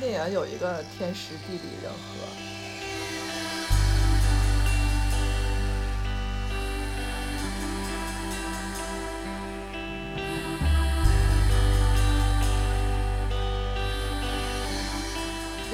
[0.00, 2.57] 电影有一个天时地利人和。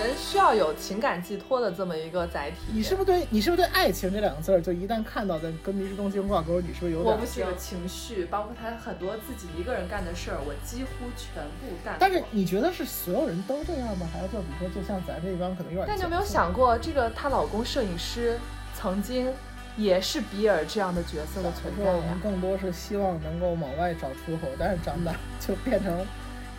[0.05, 2.57] 人需要有情感寄托的这么一个载体。
[2.73, 7.15] 你是不是对你是不是对爱情这两个字儿，就一旦看到的跟迷失东京挂钩，你是不是有点？
[7.15, 11.97] 我不行，情绪，包括他很多自己一个人干的事儿，我几乎全部干。
[11.99, 14.07] 但是你觉得是所有人都这样吗？
[14.13, 15.87] 还是就比如说，就像咱这帮可能有点？
[15.89, 18.39] 但你有没有想过，这个她老公摄影师
[18.75, 19.33] 曾经
[19.77, 26.07] 也是比尔这样的角色的存在我们更多是希望能够往外找出口，但是长大就变成。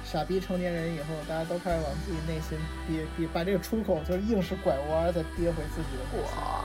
[0.06, 6.64] 傻逼成年人以后，大家都开始往自己内心憋憋，把这个出口就是硬是拐弯，再憋回自己的我，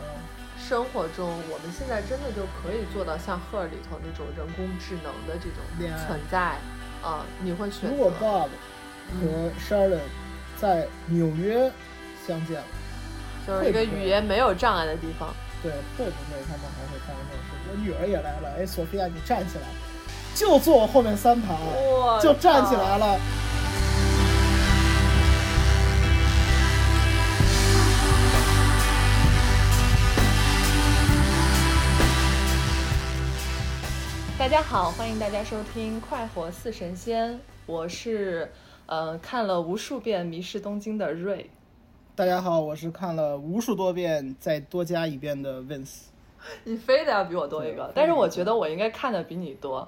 [0.58, 5.60] 生活中我们现在真的就可以做到像《赫尔》里头那种人工智能的这种
[6.06, 6.56] 存在
[7.02, 7.24] 啊？
[7.42, 7.88] 你会选择？
[7.90, 8.48] 如果 Bob
[9.20, 10.00] 和 Sharon
[10.56, 11.70] 在纽约
[12.26, 12.66] 相见了，
[13.46, 17.52] 就是一个语言没有障碍的地方，对，会不会他们还会干这种事？
[17.70, 19.64] 我女儿也来了，哎，索菲亚，你站起来。
[20.34, 21.54] 就坐我后面三排，
[22.20, 23.18] 就站起来了。
[34.38, 37.34] 大家好，欢迎大家收听《快活似神仙》，
[37.66, 38.50] 我是
[38.86, 41.50] 呃看了无数遍《迷失东京》的瑞。
[42.14, 46.04] 大家好，我是看了无数多遍再多加一遍的 Vince。
[46.64, 49.86] 你非得要比我多一个，但是我觉得我应该看的比你多。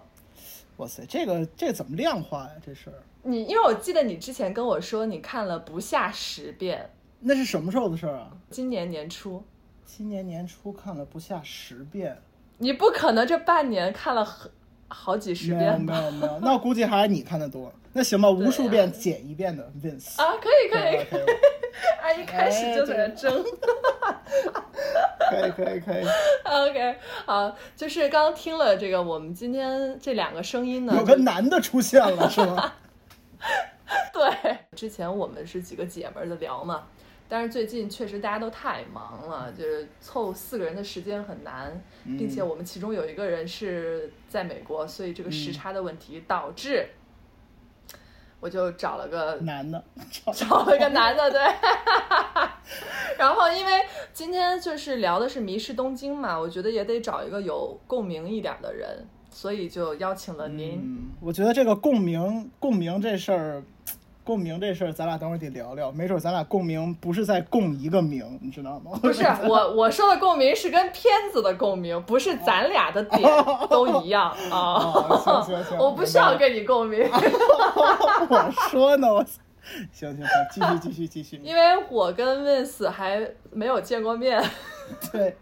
[0.79, 2.51] 哇塞，这个这怎么量化呀？
[2.65, 8.31] 这事儿你因为我记得你之前跟我说你看了不下十遍，那是什么时候的事儿啊？
[8.51, 9.43] 今年年初，
[9.85, 12.21] 今年年初看了不下十遍，
[12.59, 14.49] 你不可能这半年看了好
[14.89, 17.73] 好几十遍没有没有，那估计还是你看的多。
[17.95, 21.23] 那行吧，无数遍剪一遍的 Vince 啊，可以可以可以，
[22.03, 23.45] 啊一开始就在那争。
[25.33, 26.05] 可以可以可以
[26.45, 32.73] ，OK，好，就是刚刚听了这个，我们今天这两个声音呢，有个男的出现了，是吗？
[34.13, 36.87] 对，之前我们是几个姐们儿的聊嘛，
[37.29, 46.87] 但是最近确实大家都太忙了，就是凑四个人的时间很难，并且我们其中有一个人是在美国，所以这个时差的问题导致。
[48.43, 49.81] 我就找了个男的，
[50.35, 51.41] 找了个男的，对。
[53.17, 53.81] 然后因为
[54.13, 61.09] 今天就是聊的是《迷失东京》嘛，我觉得也得找一个有共鸣一点的人，所以就邀请了您。
[61.21, 63.63] 我觉得这个共鸣，共鸣这事儿。
[64.25, 65.91] 共鸣这事儿，咱俩等会儿得聊聊。
[65.91, 68.93] 没准咱俩共鸣不是在共一个鸣，你知道吗？
[69.03, 73.23] 不是， 我我说的共鸣是跟片子的共鸣，不是咱俩的点
[73.69, 74.79] 都一样啊。
[75.25, 77.09] 行行行， 我不需要跟你共鸣。
[77.11, 79.25] 我说呢，我
[79.93, 81.37] 行行行，继续继续继续。
[81.43, 81.61] 因为
[81.91, 84.43] 我跟 Vince 还没有见过面，
[85.11, 85.37] 对，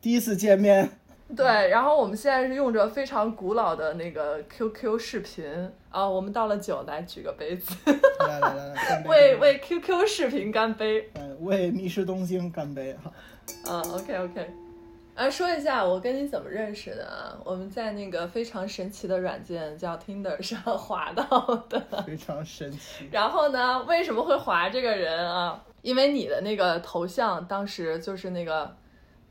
[0.00, 0.90] 第一次见面。
[1.34, 5.44] 对，然后我们现在是用着非常古老的那个 QQ 视频
[5.90, 7.74] 啊，我们倒了酒来举个杯子，
[8.20, 13.10] 来来来， 为为 QQ 视频干杯，嗯，为迷失东京干杯哈，
[13.66, 14.50] 嗯，OK OK，
[15.16, 17.36] 啊，说一下我跟你怎么认识的啊？
[17.44, 21.24] 我们在那个非常神奇的软件叫 Tinder 上滑到
[21.68, 23.08] 的，非常神奇。
[23.10, 25.60] 然后呢，为什么会滑这个人啊？
[25.82, 28.76] 因为你的那个头像当时就是那个。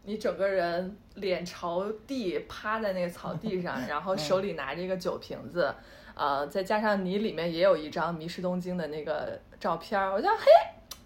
[0.05, 5.73] 你整个人脸朝地趴在那个草地上， 然后手里拿着一个酒瓶子，
[6.15, 10.45] 呃，再加上你里面也有一张迷失东京的那个照片，我就嘿，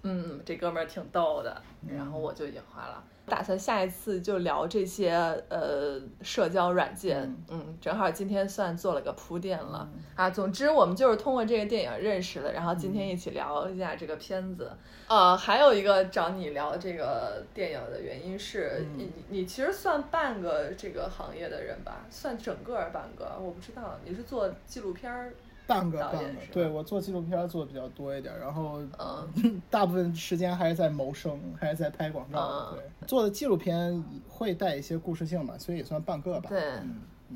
[0.04, 3.04] 嗯，这哥们儿挺逗的，然后我就引花了。
[3.28, 5.12] 打算下一次就聊这些
[5.50, 10.32] 呃社交软件，嗯，正好今天算做了个铺垫了啊。
[10.32, 14.72] 总之我们就是通过这个电影认识的，然后今天一起聊一下这个片子。
[15.08, 22.06] 呃，还有一个找你聊这个电影的原因是你你其实算半个这个行业的人吧？
[22.10, 23.38] 算整个半个？
[23.40, 25.34] 我不知道，你是做纪录片儿。
[25.70, 28.82] 半个半个，对我做纪录片做的比较多一点，然后
[29.70, 32.74] 大部分时间还是在谋生，还是在拍广告。
[32.74, 36.50] 对，做的纪录片会带一些故事性嘛，所以也算半个吧。
[36.50, 36.64] 对，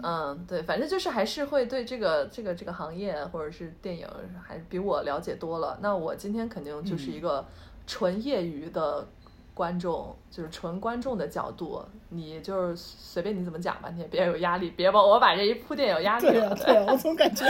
[0.02, 4.08] 嗯，对，反正就是还是会对这个这个这个行业或者是电影
[4.42, 5.78] 还比我了解多了。
[5.82, 7.46] 那我今天肯定就是一个
[7.86, 9.08] 纯业余的。
[9.54, 16.56] 观众就是纯观众的角度，你就是随便你怎么讲吧，你也别有压力，别把我把这一铺垫有压力了。
[16.66, 17.46] 对啊，我总感觉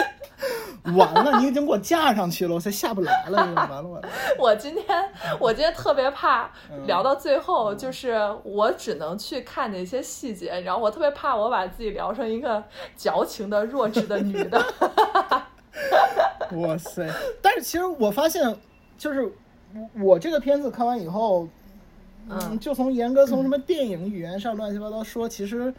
[0.97, 4.09] 完了，你已经给我架上去了，我才下不来了，完了完了。
[4.37, 6.51] 我今天我今天特别怕
[6.85, 12.63] 聊到最后，就是我只能去看那些细节，然后我特别怕我把自己聊成一个
[12.97, 14.61] 矫情的弱智的女的。
[16.51, 17.09] 哇塞！
[17.41, 18.55] 但是其实我发现。
[18.95, 19.23] 就是
[19.73, 21.45] 我我这个片子看完以后，
[22.29, 25.73] 嗯，就从严格从什么电影语言上乱七八糟说，其实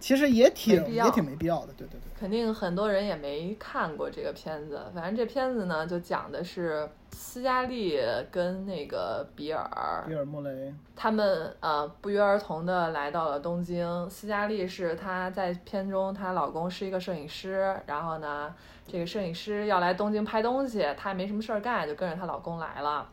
[0.00, 2.00] 其实也挺也挺没必要的，对对对。
[2.18, 14.10] 肯定很多人也没看过这个片子，反正这片子呢就讲的是斯嘉丽跟那个比尔比尔莫雷他们呃不约而同的来到了东京。
[14.10, 18.52] 斯嘉丽是她在片中，她老公是一个摄影师，然后呢
[18.84, 23.08] 这个摄影师要来东京拍东西，她也没什么事儿干，就跟着她老公来了。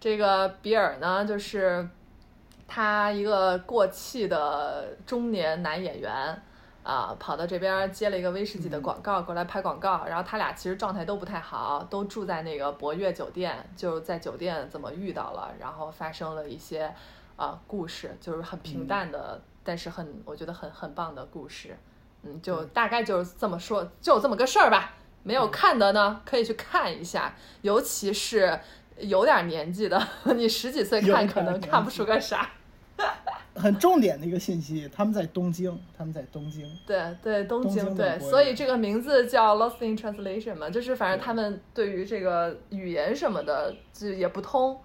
[0.00, 1.88] 这个比尔呢就是
[2.66, 6.42] 他一个过气的中年男演员。
[6.84, 16.90] 啊，跑到这边接了一个威士忌的广告过来拍广告，然后他俩其实状态都不太好，都住在那个博悦酒店，就在酒店怎么遇到了，然后发生了一些
[17.36, 21.76] 啊故事，就是很平淡的，但是很我觉得很很棒的故事，
[22.22, 24.94] 嗯，就大概就是这么说，就这么个事儿吧。
[25.22, 28.58] 没有看的呢，可以去看一下，尤其是
[29.00, 30.00] 有点年纪的，
[30.36, 32.50] 你十几岁看可能看不出个啥。
[33.54, 36.64] 很重点的一个信息，他们在东京，他们在东京。
[36.86, 44.78] 对对，东京对，所以这个名字叫 Lost in Translation 嘛，就是反正他们对于这个语言什么的就也不通。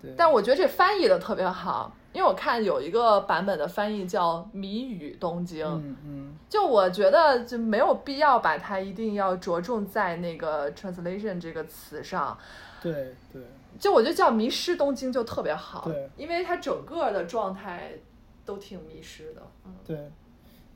[0.00, 0.14] 对。
[0.16, 5.66] 但我觉得这翻译的特别好，因为我看有一个版本的翻译叫“谜语东京”。
[5.66, 6.36] 嗯嗯。
[6.48, 12.38] 就我觉得就没有必要把它一定要着重在那个 translation 这个词上。
[12.80, 13.42] 对对。
[13.80, 15.82] 就我觉得叫“迷失东京”就特别好。
[15.86, 16.08] 对。
[16.16, 17.94] 因为它整个的状态。
[18.42, 20.10] 都挺迷失的，嗯，对，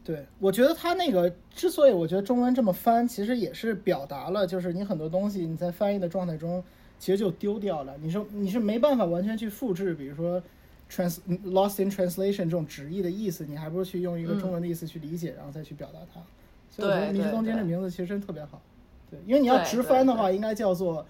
[0.05, 6.62] 对，我觉得他那个之所以我觉得中文这么翻，其实也是表达了，就是你很多东西你在翻译的状态中，
[7.01, 7.97] 其实就丢掉了。
[8.01, 10.41] 你说你是没办法完全去复制，比如说
[10.89, 16.21] trans lost in translation 这种直译的意思，你还不如去用一个中文的意思去理解，然后再去表达它。
[16.71, 18.61] 所以我觉得《迷失东京》这名字其实真特别好，
[19.11, 21.05] 对，因为你要直翻的话，应该叫做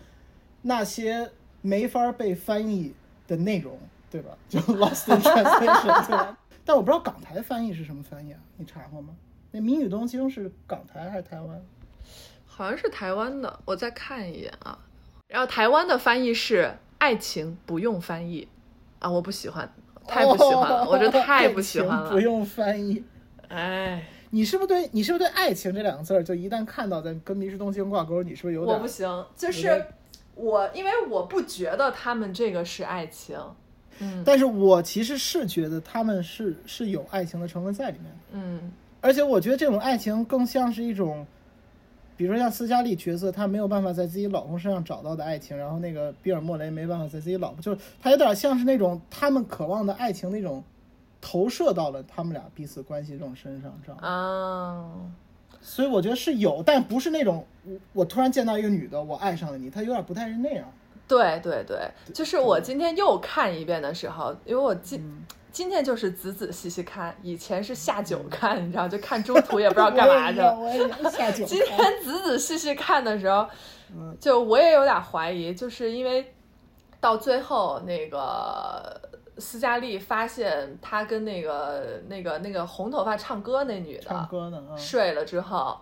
[0.62, 1.28] 那些
[1.64, 2.92] 没法被翻译
[3.26, 3.78] 的内容，
[4.10, 4.36] 对吧？
[4.50, 6.38] 就 lost in translation，对吧？
[6.62, 8.38] 但我不知道港台翻译是什么翻译啊？
[8.58, 9.14] 你查过吗？
[9.50, 11.62] 那《谜语东京》是港台还是台湾？
[12.44, 14.78] 好像是台湾的，我再看一眼啊。
[15.28, 18.46] 然后台湾的翻译是“爱情不用翻译”，
[19.00, 19.72] 啊，我不喜欢，
[20.06, 22.10] 太不喜欢了，我觉得太不喜欢了。
[22.10, 23.02] 不用翻译，
[23.48, 28.76] 哎，你是不是对你是不是对“爱情”这两个字儿，就一旦看到在跟《迷失东京》挂钩，你是不是有点？
[28.76, 29.84] 我不行，就是
[30.34, 33.38] 我，因为我不觉得他们这个是爱情。
[34.00, 38.18] 嗯，但是我其实是觉得他们是是有爱情的成分在里面的。
[38.32, 41.24] 嗯，而且我觉得这种爱情更像是一种，
[42.16, 50.64] 比如说像斯嘉丽角色，她没有办法在自己老公身上找到的爱情，然后那个比尔莫雷没办法在自己老婆，就是他有点像是那种他们渴望的爱情那种
[51.20, 54.00] 投射到了他们俩彼此关系这种身上，知道吗？
[54.08, 54.90] 啊，
[55.66, 60.70] 所以我觉得是有，但不是那种我我突然见到一个女的，我爱上了你，他有点不太是那样。
[61.08, 65.02] 对对对，就是我今天又看一遍的时候，因为我今
[65.50, 70.38] 今天就是仔仔细细看，以前是下酒看，你知道，就看中途也不知道干嘛去。
[71.46, 73.48] 今天仔仔细细看的时候，
[74.20, 76.34] 就我也有点怀疑，就是因为
[77.00, 79.00] 到最后那个
[79.38, 85.78] 斯嘉丽发现他跟那个那个那个红头发唱歌那女的唱歌呢睡了之后，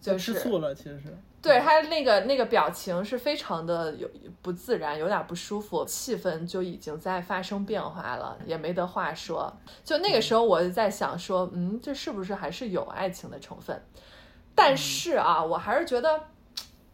[0.00, 1.16] 就吃醋了，其实是。
[1.40, 4.08] 对他那个那个表情是非常的有
[4.42, 9.52] 不自然，有点不舒服，气氛就已经在发生变化了，也没得话说。
[9.82, 13.82] 就那个时候，我就在想说，嗯，这是不是还是有爱情的成分？
[14.54, 16.28] 但是啊，我还是觉得，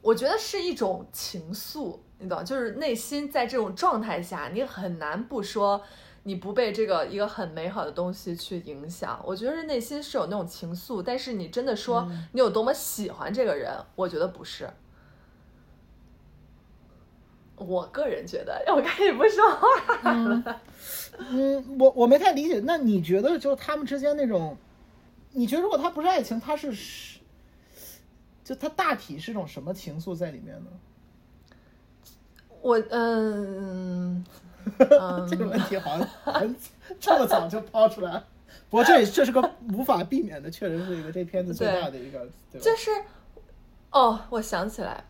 [0.00, 5.82] 我觉得是一种情愫，你懂，就是内心在这种状态下，你很难不说。
[6.24, 14.68] 你不被这个一个很美好的东西去影响，我觉得内心是有那种情愫，但是你真的说你有多么喜欢这个人，我觉得不是。
[17.56, 20.60] 我个人觉得，我赶紧不说话了。
[21.30, 24.54] 嗯，我我没太理解，那你觉得就是他们之间那种，
[25.32, 27.20] 你觉得如果他不是爱情，他是是，
[28.44, 30.70] 就他大体是种什么情愫在里面呢？
[32.62, 34.24] 我嗯。
[35.30, 36.54] 这个问题好像 很
[37.00, 38.22] 这么早就抛出来，
[38.68, 42.28] 不过这这是个无法避免的，确实是一个这片子最大的一个。
[42.60, 42.90] 就是，
[43.90, 45.02] 哦，我想起来，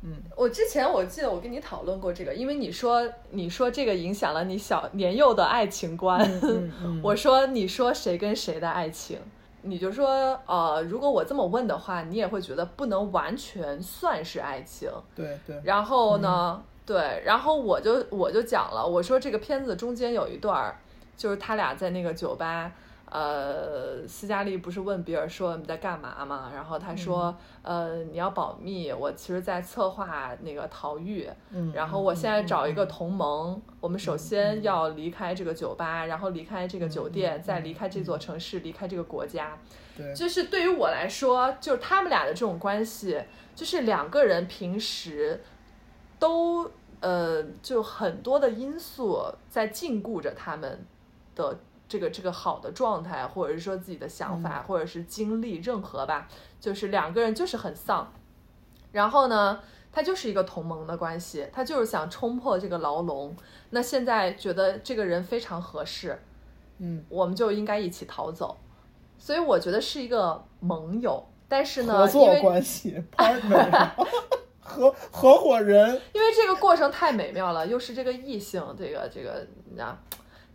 [0.00, 6.26] 嗯，我之前我记得我跟你讨论过这个，因为你说你说这个影响了你小年幼的爱情观，
[7.04, 9.18] 我说你说谁跟谁的爱情，
[9.60, 16.62] 你就说呃，如果我这么问的话，你也会觉得不能完全算是爱情，对对，然后呢？
[16.86, 20.76] 对，然后我就我就讲了，我说这个片子中间有一段儿，
[21.16, 22.70] 就是他俩在那个酒吧，
[23.10, 26.50] 呃，斯嘉丽不是问比尔说你在干嘛嘛？
[26.52, 31.26] 然后他说，呃，你要保密，我其实在策划那个逃狱。
[31.50, 31.72] 嗯。
[31.72, 39.56] 然后我现在找一个同盟，我们首先要离开这个酒吧，然后离开这个酒店，再离开这座城市，离开这个国家。
[39.96, 40.12] 对。
[40.12, 43.22] 就是对于我来说，就是他们俩的这种关系，
[43.54, 45.40] 就是两个人平时
[46.24, 50.86] 都呃，就很多的因素在禁锢着他们
[51.34, 51.58] 的。
[51.86, 56.26] 这个这个好的状态，或者是说自己的想法，或者是经历任何吧，
[56.58, 58.10] 就是两个人就是很丧，
[58.90, 59.60] 然后呢，
[59.92, 63.36] 他就是一个同盟的关系，他就是想冲破这个牢笼。
[63.70, 66.18] 那现在觉得这个人非常合适，
[66.78, 68.56] 嗯，我们就应该一起逃走。
[69.18, 73.90] 所以我觉得是一个盟友，但是呢，合作关系，partner，
[74.64, 76.00] 合合伙人。
[76.12, 79.96] 因为这个过程太美妙了，又是这个异性，这个这个，你知道。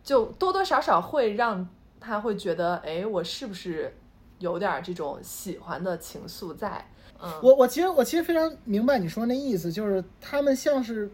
[0.02, 1.68] 就多多少少会让
[2.00, 3.96] 他会觉得，哎，我是不是
[4.40, 6.84] 有点这种喜欢的情愫在？
[7.22, 11.12] 嗯，我我其实我其实非常明白你说那意思，就是他们像是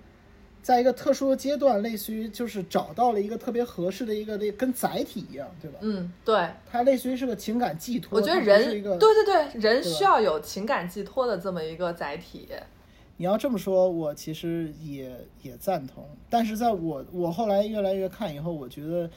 [0.61, 5.79] 在一个特殊的阶段，类似于就是找到了一个特别合适的一个那跟载体一样，对吧？
[5.81, 8.17] 嗯，对，它类似于是个情感寄托。
[8.17, 12.47] 我觉得人，对对对，人需要有情感寄托的这么一个载体。
[13.17, 16.05] 你要这么说，我其实也也赞同。
[16.29, 19.10] 但是在我我后来越来越看以后，我觉得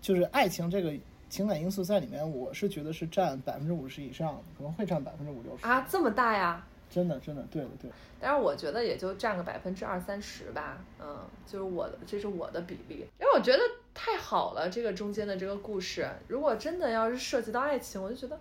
[0.00, 0.92] 就是爱情这个
[1.28, 6.64] 情感因素在里面，我是觉得是占百分之五十以上的，可能会占百分之五六十啊，这么大呀？
[6.90, 7.90] 真的真的，对的对。
[8.20, 13.60] 但是我觉得也就占个百分之二三十吧，嗯，就是我的这是我的比例，因为我觉得
[13.94, 18.36] 太好了，这个中间的这个故事，如果真的要是涉及到爱情，我就觉得。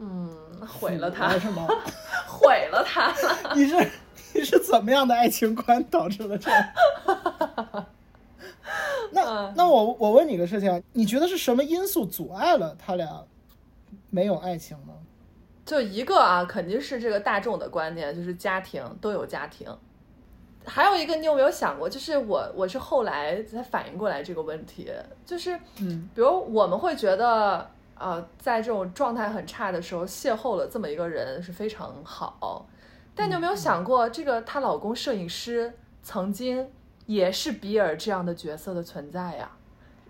[0.00, 0.32] 嗯，
[0.64, 1.66] 毁了他是吗？
[2.24, 3.12] 毁了他
[3.56, 3.74] 你是
[4.38, 6.64] 你是怎么样的爱情观导致了这样？
[9.10, 13.24] 那那我我问你个事情，你觉得是什么因素阻碍了他俩
[14.10, 14.92] 没有爱情呢？
[15.66, 19.68] 就一个啊，肯定是这个大众的观念，就是家庭都有家庭。
[20.64, 24.90] 还有一个，你有没有想过，就是我我是后来才反应过来这个问题，
[25.26, 27.68] 就是嗯，比如我们会觉得。
[28.00, 32.64] 呃，在这种状态很差的时候，邂逅了这么一个人是非常好。
[33.18, 36.70] 但你有没有想过，这个她老公摄影师曾经
[37.06, 39.50] 也是比尔这样的角色的存在呀？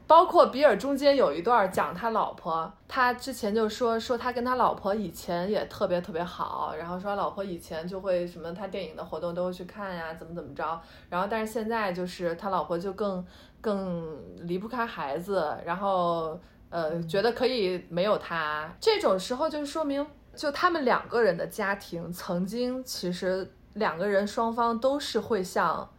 [0.06, 10.78] 包括比尔中间有一段讲他老婆，他之前就说说他跟他老婆以前也特别特别好，然后说老婆以前就会什么他电影的活动都会去看呀，怎么怎么着。
[11.08, 13.24] 然后但是现在就是他老婆就更
[13.62, 14.06] 更
[14.46, 16.38] 离不开孩子，然后。
[16.70, 20.06] 呃，觉得可以没有他，这种时候就说明，
[20.38, 25.90] 就他们两个人的家庭曾经其实两个人双方都是会像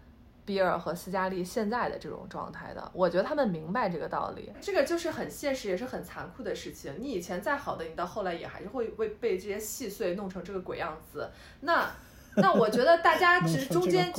[0.45, 2.89] 比尔和斯嘉丽现在的这种状态的。
[2.93, 6.95] 我觉得他们明白这个道理，这个就是很现实也是很残酷的事情。
[6.97, 11.29] 你以前再好的，你到后来也还是会会被这些细碎弄成这个鬼样子。
[11.59, 11.91] 那
[12.37, 14.11] 那我觉得大家只是中间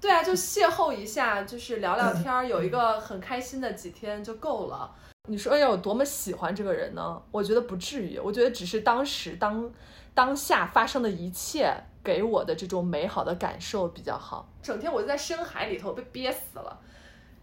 [0.00, 4.94] 对啊，就邂逅一下，就是聊聊天，有一个很开心的几天就够了。
[5.28, 7.20] 你说要有多么喜欢这个人呢？
[7.30, 9.70] 我觉得不至于，我觉得只是当时当
[10.14, 11.72] 当下发生的一切
[12.04, 14.48] 给我的这种美好的感受比较好。
[14.62, 16.78] 整天我就在深海里头被憋死了，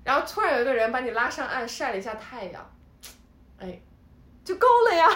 [0.03, 2.71] 然后突然有一个人把你拉上岸晒了一下太阳，
[3.59, 3.81] 哎，
[4.45, 5.09] 就够了呀，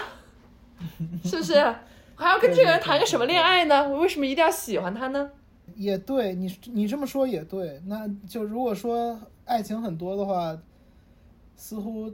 [1.24, 1.74] 是不是？
[2.18, 3.88] 我还要跟这个人谈个什么恋爱呢？
[3.88, 5.30] 我为什么一定要喜欢他呢？
[5.74, 10.58] 也对你你这么说也对，那就如果说爱情很多的话，
[11.56, 12.12] 似乎。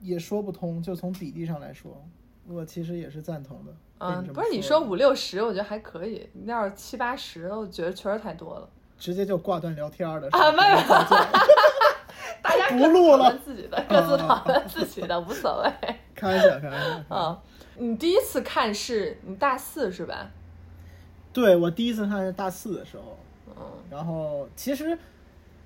[0.00, 1.98] 也说不通，就从比例上来说，
[2.46, 3.72] 我其实也是赞同的。
[4.00, 6.28] 嗯，不是你说五六十，我觉得还可以。
[6.34, 8.68] 你要是七八十，我觉得确实太多了。
[8.98, 10.76] 直接就挂断聊天了啊，没有，
[12.42, 15.72] 大家不录了，自己的，各自讨论自己的，无所谓。
[16.14, 17.04] 开玩笑，开玩笑。
[17.08, 17.38] 嗯，
[17.76, 20.30] 你第一次看是你大四是吧？
[21.32, 23.18] 对，我第一次看是大四的时候。
[23.48, 24.96] 嗯，然后其实，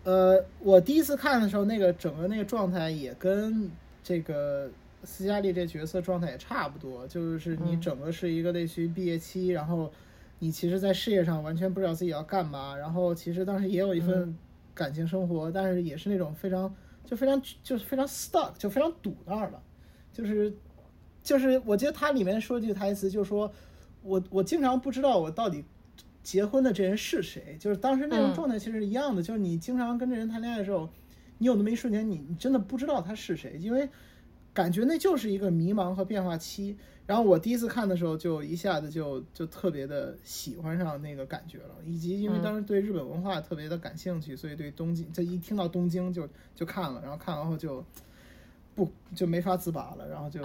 [0.04, 3.70] 呃，我第一次看的时候，那个整个那个状态也跟。
[4.00, 4.70] 这个
[5.04, 9.92] 斯嘉丽这角色状态也差不多，就是你整个是一个类似于毕业期，然后
[10.38, 14.34] 你其实，在事业上完全不知道自己要干嘛，然后其实当时也有一份
[14.72, 16.74] 感情生活，但是也是那种非常
[17.04, 19.62] 就非常就是非常 stuck，就非常堵那儿了，
[20.10, 20.50] 就是
[21.28, 23.52] 就是我记得他里面说句台词，就是说
[24.02, 25.62] 我我经常不知道我到底
[26.22, 30.88] 结婚的这人是谁，就是当时那种状态其实是一样的，就是你经常跟这人谈恋爱的时候。
[31.40, 33.88] 你有那么一瞬间，你你真的不知道他是谁，因为
[34.52, 36.76] 感觉那就是一个迷茫和变化期。
[37.06, 47.84] 然后我第一次看的时候，就一下子就就特别的喜欢上那个感觉了，以及因为当时对日本文化特别的感兴趣，所以对东京这一听到东京就就看了，然后看完后就
[48.84, 50.40] 不就没法自拔了，然后就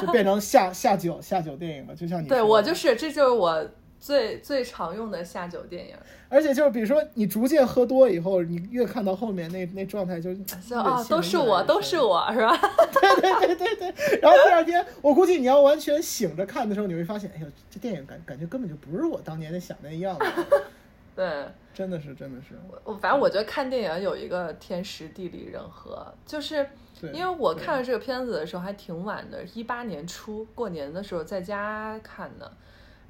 [0.00, 3.62] 就变成下下酒下酒电影了，就像你对我就是这就是我
[4.00, 5.94] 最最常用的下酒电影。
[6.28, 10.30] 而且就是比如说你逐渐喝多以后，你越看到后面那那状态就
[10.74, 12.56] 啊都是我都是我 是吧？
[12.92, 14.20] 对对对对对。
[14.20, 20.24] 然后第二天我估计你要完全醒着看的时候，你会发现，哎呦，这电影感感觉根本就不是我当年想的那样子。
[21.14, 21.44] 对，
[21.76, 22.58] 真的是真的是。
[22.84, 26.66] 我反正我觉得看电影有一个天时地利人和，就是
[27.12, 32.50] 因为我看了这个片子的时候还挺晚的，一八年初过年的时候在家看的，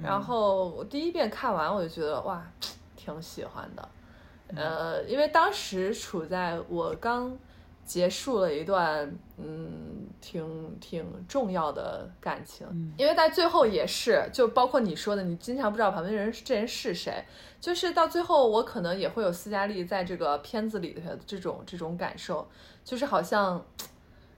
[0.03, 2.45] 然后我第一遍看完我就觉得哇，
[2.97, 3.89] 挺喜欢的，
[4.57, 7.39] 呃，因为当时处在我刚。
[7.87, 12.67] 结束了一段嗯挺挺重要的感情，
[12.99, 17.25] 因为在最后也是，就包括你说的，你经常不知道旁边人这人是谁，
[17.61, 22.49] 就是到最后我可能也会有斯嘉丽在这个片子里的这种这种感受，
[22.85, 23.65] 就是好像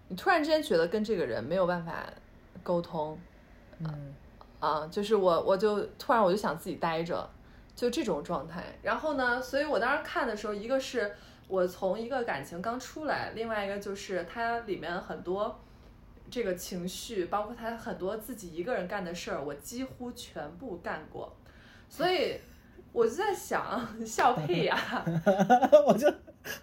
[0.09, 2.05] 你突然之间觉得跟这个人没有办法
[2.63, 3.19] 沟通，
[3.79, 4.15] 嗯
[4.61, 7.27] 啊，就是我我就突然我就想自己待着，
[7.75, 8.63] 就这种状态。
[8.83, 11.11] 然后呢，所以我当时看的时候，一个是。
[11.49, 15.59] 我从一个感情刚出来，另外一个就是它里面很多
[16.31, 21.35] 这个情绪，包括他很多自己一个人干的事儿，我几乎全部干过，
[21.89, 22.39] 所以
[22.93, 24.79] 我就在想， 笑屁呀！
[25.89, 26.07] 我就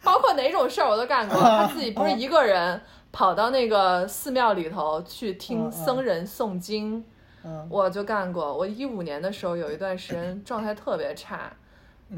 [0.03, 1.39] 包括哪种事儿我都干过。
[1.39, 2.79] 他自己不是 一个人
[3.11, 7.03] 跑到那个寺庙里头去听僧人诵经，
[7.69, 8.55] 我就干过。
[8.55, 11.51] 我一五年的时候有一段时间状态特别差。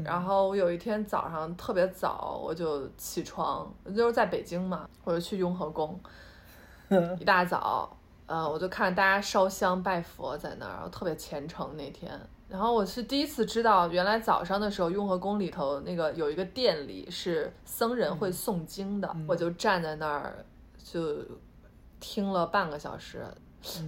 [0.04, 5.98] 然后我有一天早上特别早，我就起床，就是在北京嘛，我就去雍和宫，
[7.18, 12.12] 一大早，呃，我就看大家烧香拜佛在那儿，特别虔诚那天。
[12.48, 20.44] 然后我是第一次知道，原来早上的时候雍和宫里头那个有一个殿里是僧人会诵经的，我就站在那儿
[20.82, 21.16] 就
[21.98, 23.26] 听了半个小时。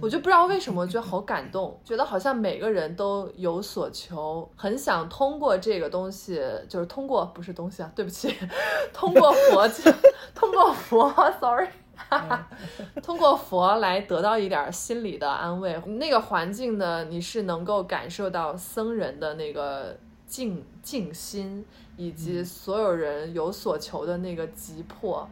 [0.01, 8.35] 我就不知道为什么，觉得好感动，觉得好像每个人都有所求，很想通过这个东西，就是通过不是东西啊，对不起，
[8.93, 9.67] 通过佛，
[10.35, 11.67] 通过佛，sorry，
[13.01, 15.79] 通过佛来得到一点心理的安慰。
[15.85, 25.27] 那个环境呢，你是能够感受到僧人的那个静静心，以及所有人有所求的那个急迫。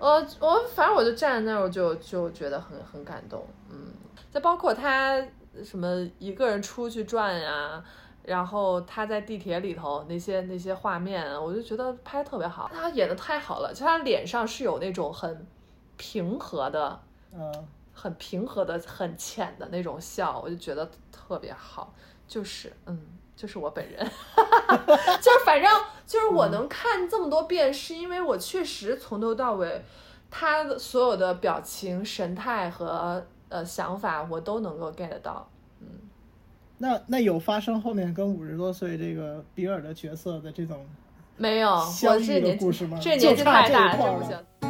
[0.00, 3.92] 呃，我反正我就站在那儿，我就就觉得很很感动，嗯，
[4.30, 5.22] 再包括他
[5.62, 7.84] 什么一个人出去转呀，
[8.22, 15.46] 然后他在地铁里头那些那些画面，我就觉得拍特别好，他演的太好了，就他脸上是有那种很
[15.96, 17.00] 平和的，
[17.32, 21.92] 嗯，很平和的很浅的那种笑，我就觉得特别好，
[22.26, 22.98] 就是嗯。
[23.40, 25.70] 就是我本人， 就是反正
[26.06, 29.80] 就是我能看这么多遍，是因为我确实从头到尾，
[30.30, 35.48] 他的所有的表情、神态和呃想法，我都能够 get 到。
[35.80, 35.86] 嗯，
[36.76, 40.86] 那那有发生后面跟五十多岁这个比尔的角色的这种
[41.38, 42.98] 没有我这年故事吗？
[43.00, 44.69] 这年纪太大了，这不行。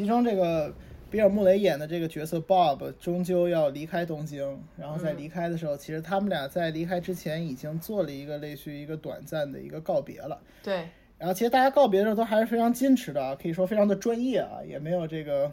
[0.00, 0.74] 其中这个
[1.10, 10.40] 比尔·穆雷演的这个角色 Bob 终究要离开东京，然后在离开的时候，其实他们俩在离开之前已经做了一个类似于一个短暂的一个告别了。
[10.62, 10.88] 对。
[11.18, 15.52] 然后其实大家告别的时候都还是非常矜持的啊，可以说非常的专业啊，也没有这个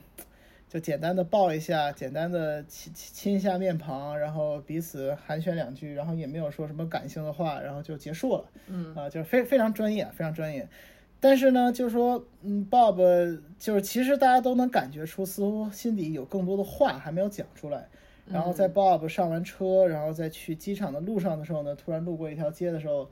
[0.69, 8.45] 就简单的抱一下，简单的亲亲一下面庞，然后彼此寒暄两句，然后也没有说什么感性的话，然后就结束了。
[8.67, 8.95] 嗯。
[8.95, 10.65] 啊，就是非非常专业，非常专业。
[11.19, 17.87] 但是呢，就是说，嗯，Bob 就是其实大家都能感觉出，似乎心底有更多的话还没有讲出来。
[18.29, 23.09] 然后在 Bob 上完车，然后再去机场的路上的时候呢，突然路过一条街的时候，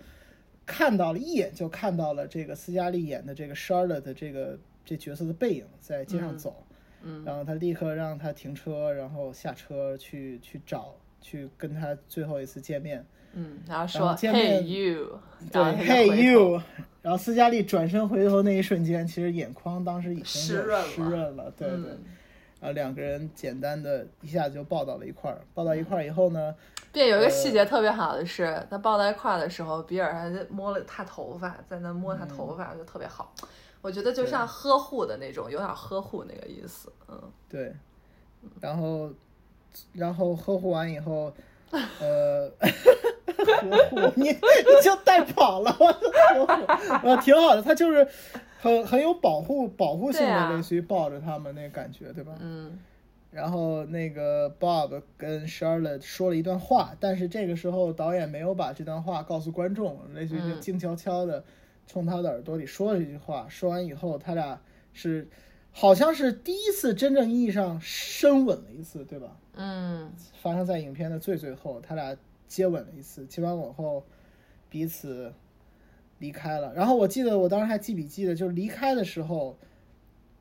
[0.66, 6.64] 看到了一眼就看到了这个斯嘉丽演的这个 Charlotte 的这个这角色的背影在街上走。
[7.02, 7.24] 嗯。
[7.26, 13.06] 然后他立刻让他停车，然后下车去去找，去跟他最后一次见面。
[13.38, 15.20] 嗯，然后说 Hey you，
[15.52, 16.62] 对，Hey you，
[17.02, 21.92] 然后斯嘉丽转身回头那一瞬间，其实眼眶当时已经湿润了，湿润了，对对。
[22.62, 26.56] 然后两个人简单的一下就抱到了一块儿，抱到一块儿以后呢，
[26.94, 33.34] 对，有一个细节特别好的是，他抱到一块儿的时候，比尔还摸了他头发，在那摸他头发，就特别好。
[33.82, 37.76] 我觉得就像呵护的那种，有点呵护那个意思，嗯，对。
[38.62, 39.12] 然后，
[39.92, 41.32] 然后呵护完以后。
[42.00, 42.50] 呃
[43.46, 45.92] 呵护你，你就带跑了，我
[46.46, 48.08] 呵护，呃，挺好的，他就是
[48.60, 52.34] 很很有保护保护性的，类似于抱着他们那感觉，对吧？
[52.40, 52.80] 嗯。
[53.32, 61.44] 然后那个 Bob 跟 Charlotte 说了一段话，但是这个时候导演没有把这段话告诉观众，类似于就静悄悄的
[61.86, 63.46] 冲他的耳朵里说了一句话。
[63.50, 64.58] 说完以后，他俩
[64.94, 65.28] 是
[65.74, 69.36] 好像是第一次真正意义上深吻了一次，对吧？
[69.56, 72.16] 嗯，发生在影片的最最后，他俩
[72.48, 74.06] 接吻了一次，接完吻后
[74.70, 75.34] 彼此
[76.20, 76.74] 离开了。
[76.74, 79.58] 然后我记得我当时还记笔记的，就是离开的时候。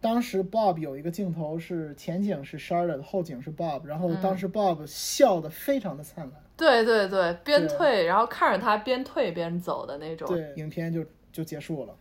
[0.01, 6.33] 当时 Bob 有一个镜头是前景是 Charlotte，后景是 Bob，然后当时 Bob 笑得非常的灿烂。
[6.59, 10.29] 对对对，边退然后看着他边退边走的那种。
[10.29, 11.97] 对，影片就就结束了。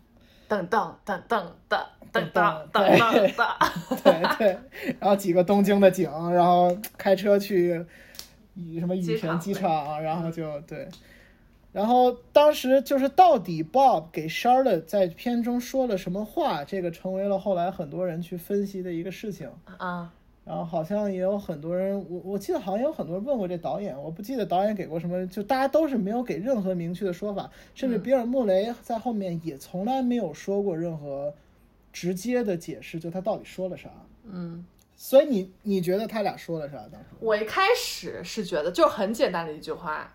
[0.50, 4.04] 噔噔噔噔噔噔噔噔噔。
[4.04, 4.58] 对对，
[5.00, 7.86] 然后几个东京的景，然后开车去
[8.56, 10.88] 以什么羽田机场，然后就对。
[11.72, 20.14] 然后当时就是到底 Bob 给 Charlotte 在片中说了什么话，这个成为了后来很多人去分析的一个事情啊。
[20.46, 31.34] 然后好像也有很多人，我我记得好像有很多人问过这导演，我不记得导演给过什么，就大家都是没有给任何明确的说法，甚至比尔穆雷在后面也从来没有说过任何
[31.94, 33.90] 直接的解释，就他到底说了啥。
[34.30, 34.66] 嗯，
[35.04, 36.78] 所以你你觉得他俩说了啥？
[36.90, 40.14] 当时我一开始是觉得就很简单的一句话。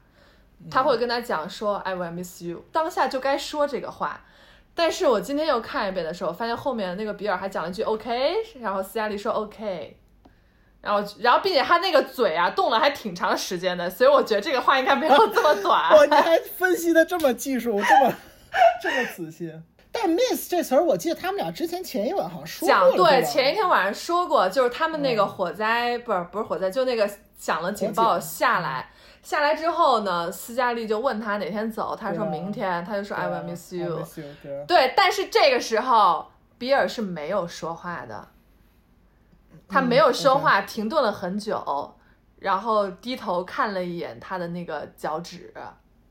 [0.71, 4.25] 他会跟他讲说 "I will miss you"，当下就该说这个话。
[4.75, 9.99] 但是我今天又看一遍的时候，发现后面那个比尔还讲了一句 "OK"，然后斯嘉丽说 "OK"，
[10.81, 15.93] 然后然后并且他那个嘴啊动了还挺长时间的，所以我觉得这个话应该没有这么短。
[15.95, 18.15] 哇，你还分析的这么技术，这么
[18.83, 19.53] 这么仔细。
[20.01, 22.69] 但 "miss" 这词儿，我记得他们俩之前前一晚好像说过。
[22.69, 28.91] 讲对，前一天晚上说过，就是他们那个火灾，不是不是火灾，就那个响了警报下来。
[29.23, 34.03] 下来之后呢，斯嘉丽就问他哪天走，他说明天，他就说 I will miss you。
[34.67, 38.29] 对，但是这个时候比尔是没有说话的，
[39.69, 41.95] 他没有说话，停顿了很久，
[42.39, 45.53] 然后低头看了一眼他的那个脚趾，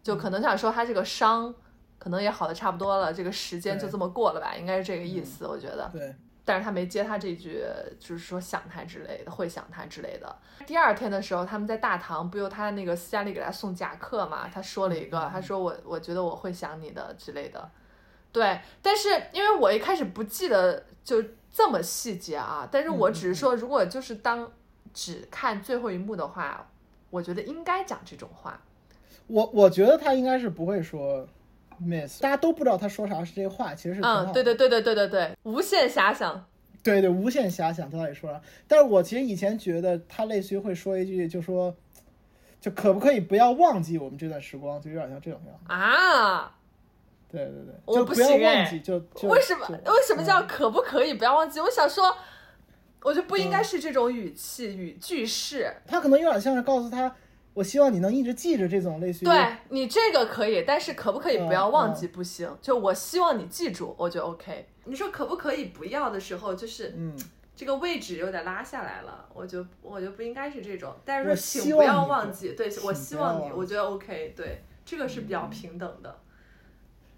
[0.04, 1.56] 就可能想说他这个伤
[1.98, 5.90] 可能也好的差不多了，这个时间就这么过了吧，应该是这个意思，我觉得。
[5.94, 6.16] 对。
[6.46, 7.62] 但是他没接他这句，
[8.00, 10.34] 就是说想他之类的，会想他之类的。
[10.66, 14.48] 第二天的时候，他们在大堂，不有他那个斯嘉丽给他送夹克嘛？
[14.48, 17.70] 他说了一个，他说我我觉得我会想你的之类的。
[18.32, 24.50] 对，但是因为我一开始不记得就这么细节啊，但是我只是说，如果就是当
[24.94, 26.66] 只看最后一幕的话，
[27.10, 28.58] 我觉得应该讲这种话。
[29.28, 31.28] 我我觉得他应该是不会说。
[31.82, 36.46] miss，大家都不知道他说啥是这个话，其实是嗯，对对对对对对对，无限遐想，
[36.84, 38.42] 对对，无限遐想，他到底说啥？
[38.68, 41.76] 但是我其实以前觉得他类似于会说一句，就说，
[42.60, 46.56] 就可不可以不要忘记我们这段时光，就有点像这种样啊。
[47.30, 51.60] 对对对，我不行哎，就为什么为什么叫可不可以不要忘记？
[51.60, 52.16] 我想说，
[53.02, 57.14] 我觉得不应该是这种语气语句式，他可能有点像是告诉他。
[57.58, 62.08] 我希望你能一直记着这种类似于对你这个可以，但是可不可以不要忘记？
[62.08, 64.68] 不行，就我希望你记住，我就 OK。
[64.84, 67.18] 你说可不可以不要的时候，就是嗯，
[67.56, 70.94] 这个位置有点拉下来了，我就我就不应该是这种。
[71.04, 74.34] 但是说请不要忘记，对我希望你，我觉得 OK。
[74.38, 76.16] 对，这个是比较平等的。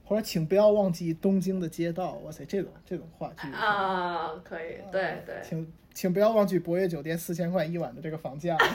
[0.06, 5.36] 或者请不要忘记东京的街道，哇塞，这种这种话剧啊，可以，对对。
[5.44, 8.56] 请请不要忘记博悦酒店四千块一晚的这个房价。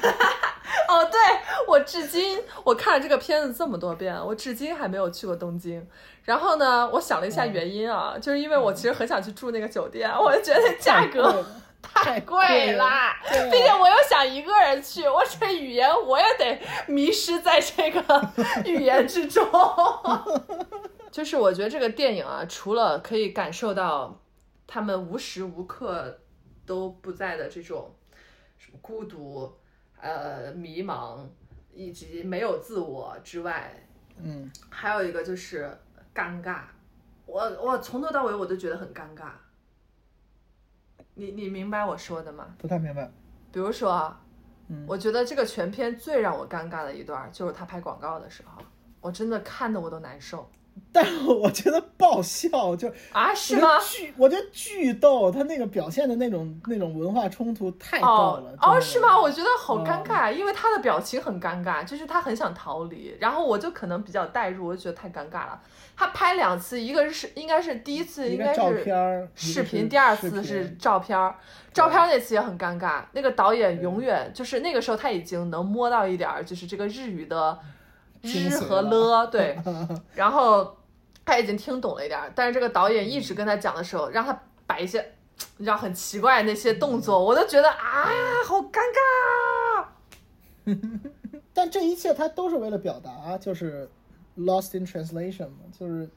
[0.88, 1.18] 哦，对
[1.66, 5.86] 我至今我看了这个片子这么多遍，我至今还没有去过东京。
[6.24, 11.44] 然后呢，我想了一下原因啊，就是因为我其实很想去住那个酒店，我就觉得价格
[11.82, 18.32] 太贵啦，并且我又想一个人去，我这语言我也得迷失在这个
[18.64, 19.46] 语言之中。
[21.12, 24.20] 就是我觉得这个电影啊，除了可以感受到
[24.66, 26.20] 他们无时无刻
[26.66, 27.94] 都不在的这种
[28.58, 29.56] 什么孤独。
[30.04, 31.26] 呃，迷茫
[31.72, 33.74] 以及没有自我之外，
[34.18, 35.74] 嗯，还有一个就是
[36.14, 36.64] 尴尬。
[37.24, 39.30] 我我从头到尾我都觉得很尴尬。
[41.14, 42.54] 你你明白我说的吗？
[42.58, 43.10] 不太明白。
[43.50, 44.14] 比如说，
[44.68, 48.62] 嗯，我觉得这个全片最让我尴尬的一段就是他拍广告的时候，
[49.00, 50.50] 我真的看的我都难受。
[50.92, 53.80] 但我觉得爆笑就啊是吗？
[53.80, 58.54] 巨我觉得巨逗，他那个表现的那种那种文化冲突太逗了。
[58.60, 59.20] 哦是吗？
[59.20, 65.60] 我觉得好尴尬，因为他的表情很尴尬，就是他很想逃离，然后我就可能比较代入，我就觉得太尴尬了。
[65.96, 71.34] 他拍两次，一个是应该是第一次应该是视频，第二次是照片儿。
[71.72, 77.58] 照片那次也很尴尬，那个导演永远就是那个时候他已经能摸到一点儿，就是这个日语的。
[78.24, 79.58] 日和了， 对，
[80.14, 80.76] 然后
[81.24, 85.14] 他已经听懂了一点，但是这个导演一直跟他讲的时候，让他摆一些
[85.58, 88.08] 你知道很奇怪那些动作，我都觉得啊，
[88.46, 89.84] 好尴尬。
[91.52, 93.88] 但这一切他都是为了表达，就是
[94.38, 96.08] lost in translation 嘛，就是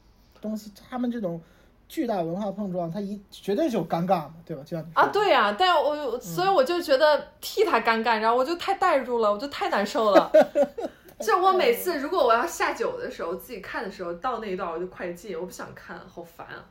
[0.41, 1.39] 东西他们这种
[1.87, 4.63] 巨大文化碰撞，他一绝对就尴尬嘛，对吧？
[4.65, 10.31] 就像啊，对呀，但我所以我就觉得替他尴尬，然后我就太代入了，我就太难受了。
[11.19, 16.63] 就我每次如果我要下酒的时候，自己看的时候，到那一段我就快进，我不想看，好烦啊。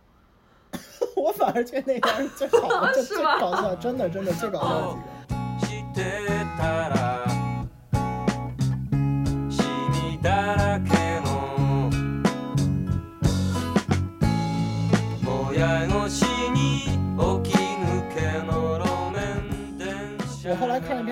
[1.16, 6.02] 我反而觉得那段最好 的，最搞笑，真的真的最搞笑的几个。
[10.28, 10.95] 我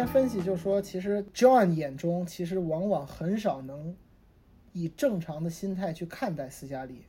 [0.07, 3.95] 分析，就说其实 John 眼中其实往往很少能
[4.73, 7.03] 以正常的心态去看待斯嘉丽，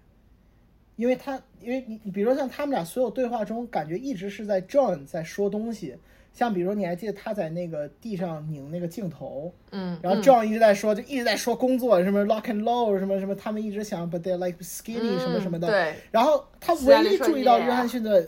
[0.95, 5.97] 因为他因为你你比如说像他们俩所有对话中，感觉一直是在 John 在说东西。
[6.33, 15.69] 像比如你还记得他在那个地上拧那个镜头，嗯，然后 John 一直在说，就一直在说工作什么 lock and load 什么什么，他们一直想 but they like skinny 什么什么的。
[15.69, 15.95] 对。
[16.11, 18.27] 然后他唯一注意到约翰逊的，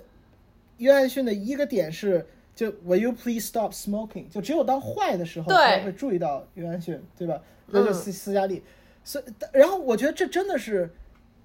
[0.78, 2.26] 约翰逊的一个点是，
[2.58, 4.28] 就 Will you please stop smoking？
[4.30, 7.40] 就只有当坏的时候才会注意到约翰逊，对吧？
[7.68, 8.64] 那就斯斯嘉丽。
[9.04, 10.90] 所以，然后我觉得这真的是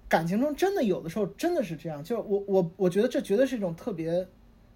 [0.09, 2.03] 感情中真的有的时候真的是这样。
[2.03, 4.27] 就我我我觉得这绝对是一种特别。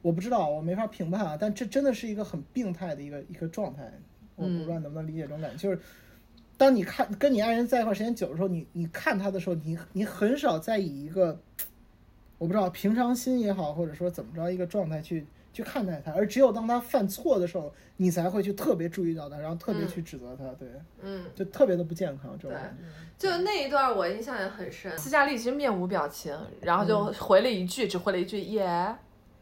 [0.03, 1.37] 我不知道，我没法评判啊。
[1.41, 3.91] 但这真的是一个很病态的一个一个状态。
[4.37, 5.57] 我不知道能不能理解这种感觉。
[5.57, 5.81] 就是
[6.57, 11.41] 当你看跟你爱人在一块时间久的时候，你你看他的时候，你你很少再以一个
[12.39, 20.45] 我不知道平常心也好，或者说怎么着一个状态去去看待他，而只有当他犯错的时候，你才会去特别注意到他，然后特别去指责他。
[20.59, 20.69] 对，
[21.01, 22.37] 嗯，就特别的不健康。
[22.39, 22.85] 这种感觉。
[23.17, 24.99] 就那一段我印象也很深。
[24.99, 28.95] 斯嘉丽其实面无表情，然后就回了一句，只回了一句耶。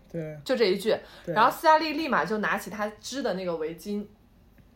[0.09, 0.97] 对，就这一句，
[1.27, 4.07] 然后斯嘉丽立马就拿起她织的那个围巾，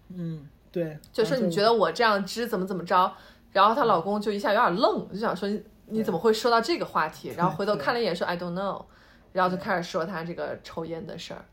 [0.08, 3.14] 嗯，对，就说你觉得我这样织怎么怎么着，
[3.52, 5.48] 然后她老公就一下有点愣，就想说
[5.86, 8.84] 你怎么会说到这个话题，然后回头看了一眼说 I don't know，
[9.38, 11.44] 然后就开始说他这个抽烟的事儿，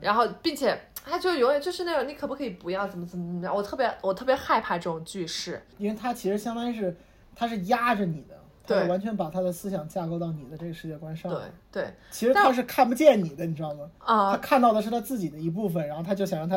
[0.00, 6.96] 然后并且他就永远就是那种你可不可以不要怎么怎么怎么样，我特别我特别害怕这种句式，因为他其实相当于是
[7.36, 8.38] 他是压着你的。
[8.64, 11.28] 对，完全把他的思想架构到你的这个世界观上。
[11.32, 11.40] 对
[11.72, 13.90] 对，其实他是看不见你的，你知道吗？
[13.98, 16.56] 啊，他看到的是他自己的一部分，然后他就想让他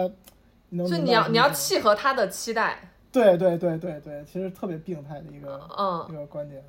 [0.70, 0.86] 能。
[0.86, 2.78] 就你要你要契合他的期待。
[3.12, 6.64] 对对对对对，其实特别病态的一个嗯一个观点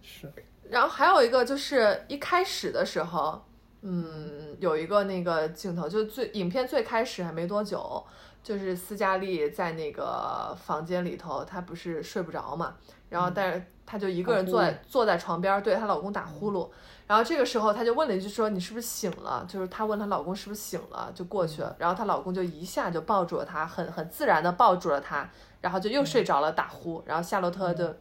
[0.00, 0.32] 是。
[0.70, 3.44] 然后还有一个就是一开始的时候，
[3.82, 8.04] 嗯，有一个那个镜头，就最影片最开始还没多久，
[8.42, 12.74] 就是斯嘉丽在那个房间里头，她不是睡不着嘛，
[13.08, 13.62] 然后但是。
[13.88, 16.68] 她就一个人坐在坐在床边，对她老公打呼噜。
[17.06, 21.72] 然后这个时候，她就问了一句说：“你是不是醒了？”就是她问她老公是不是醒了，就过去了。
[21.78, 27.00] 然后她老公就一下就抱住了她，很很自然的抱住了她，然后就又睡着了，打呼。
[27.06, 27.94] 然后夏洛特就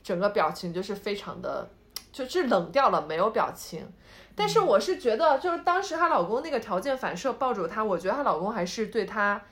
[0.00, 1.68] 整个表情就是非常的，
[2.12, 3.90] 就是冷掉了，没有表情。
[4.36, 9.42] 但是我是觉得，就是当时她老公那个条件反射抱住她，我觉得她老公还是对她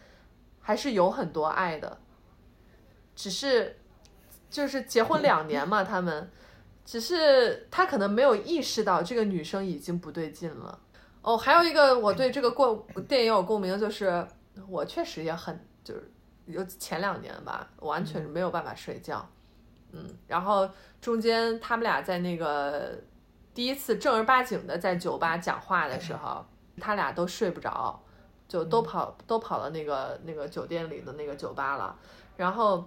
[0.61, 1.99] 还是有很多爱的，
[3.17, 3.77] 只是。
[4.51, 6.29] 就是结婚两年嘛，他们，
[6.85, 10.77] 只是他可能没有意识到这个女生已经不对劲了。
[11.23, 14.27] 哦，还有一个我对这个过电影有共鸣，就是
[14.69, 16.11] 我确实也很就是
[16.47, 19.25] 有前两年吧，完全是没有办法睡觉。
[19.31, 19.40] 嗯，
[20.27, 20.69] 然后
[21.01, 22.99] 中间他们俩在那个
[23.55, 26.45] 第一次正儿八经的在酒吧讲话的时候，
[26.81, 28.01] 他俩都睡不着，
[28.49, 31.97] 就都跑都跑到那个那个酒店里的那个酒吧了，
[32.37, 32.85] 然后。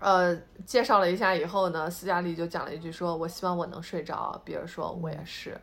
[0.00, 4.38] 呃，介绍了一下以后呢，斯嘉丽就讲了一句，说我希望我能睡着。
[4.44, 5.56] 比如说，我也是。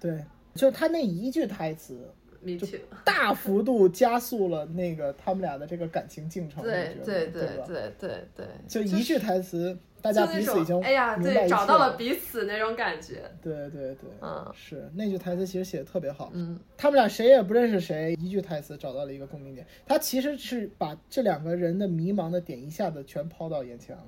[0.00, 0.22] 对，
[0.56, 2.12] 就他那一句台词，
[2.58, 2.66] 就
[3.04, 6.64] 大幅度加速了那个他们俩的这个感情进程。
[6.64, 9.78] 对对对对对对，就一句台词。
[10.06, 13.28] 大家彼此已经哎呀，对，找到了彼此那种感觉。
[13.42, 16.30] 对对对，嗯，是那句台词其实写的特别好。
[16.32, 19.66] 嗯，他们俩谁也不认识谁，一句台词找到了一个共鸣点。
[19.84, 24.04] 他其实是把这两个人的迷茫的点一下子全抛到眼前了。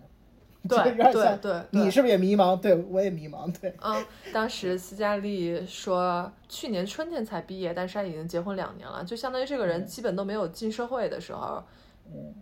[0.69, 2.59] 对对对，你是不是也迷茫？
[2.59, 3.51] 对我也迷茫。
[3.61, 11.63] 对，嗯，当时斯嘉丽说去年春天才毕业，但是他已经结婚两年了，就相当于这个人基本都没有进社会的时候。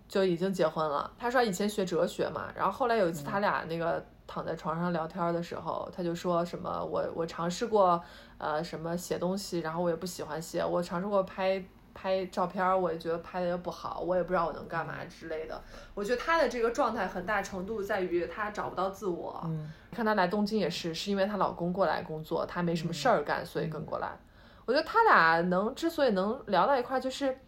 [0.08, 1.10] 就已经结婚了。
[1.18, 8.02] 他说以前学哲学嘛，然后后来有一次他俩那个躺在床上聊天的时候，他就说什么我我尝试过
[8.38, 10.64] 呃什么写东西，然后我也不喜欢写。
[10.64, 15.60] 我尝试过拍拍照片，我也觉得拍的也不好，我也不知道我能干嘛之类的。
[15.94, 19.40] 我觉得他的这个状态很大程度在于他找不到自我。
[19.44, 24.10] 嗯，看他来东京也是，是因为她老公过来工作，她没什么事儿干，所以跟过来。
[24.66, 27.38] 我觉得他俩能之所以能聊到一块，就是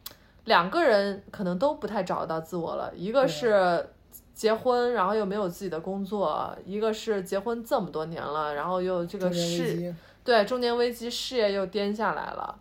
[0.49, 2.93] 两个人可能都不太找得到自我了。
[2.97, 3.89] 一个是
[4.35, 6.27] 结婚，然后又没有自己的工作；
[6.65, 12.59] 一个是结婚这么多年了，然后又这个事对中年危机，事业又颠下来了。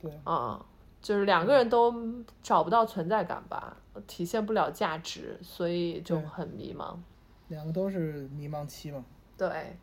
[0.00, 0.64] 对，啊，
[1.02, 1.94] 就是两个人都
[2.42, 6.96] 找不到存在感吧，体现不了价值，所以就很迷茫。
[7.48, 9.04] 两个都是迷茫期嘛。
[9.36, 9.76] 对。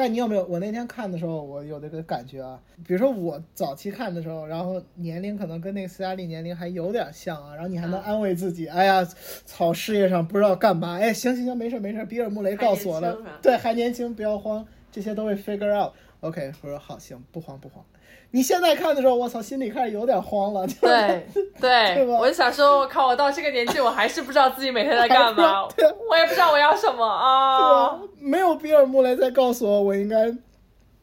[0.00, 0.46] 但你有没有？
[0.46, 2.58] 我那天看的时候，我有这个感觉啊。
[2.86, 7.52] 比如说我早期看的时候，然后年龄可能跟那个斯嘉丽年龄还有点像啊。
[7.54, 9.06] 然后你还能安慰自己，哎呀，
[9.44, 10.94] 操，事业上不知道干嘛。
[10.98, 12.02] 哎，行行行，没事没事。
[12.06, 15.92] 比尔穆雷告诉我的，对，还年轻，不要慌，这些都会 figure out。
[16.20, 17.82] OK，我说好，行，不慌不慌。
[18.30, 20.66] 你现在看的时候，我操，心里开始有点慌了。
[20.80, 21.26] 对
[21.58, 27.98] 对， 我就想说，我靠，我到这个年纪，我还是不知道自己每天在干嘛，我也不知道我要什么啊。
[28.18, 30.30] 没有比尔穆雷在告诉我，我应该，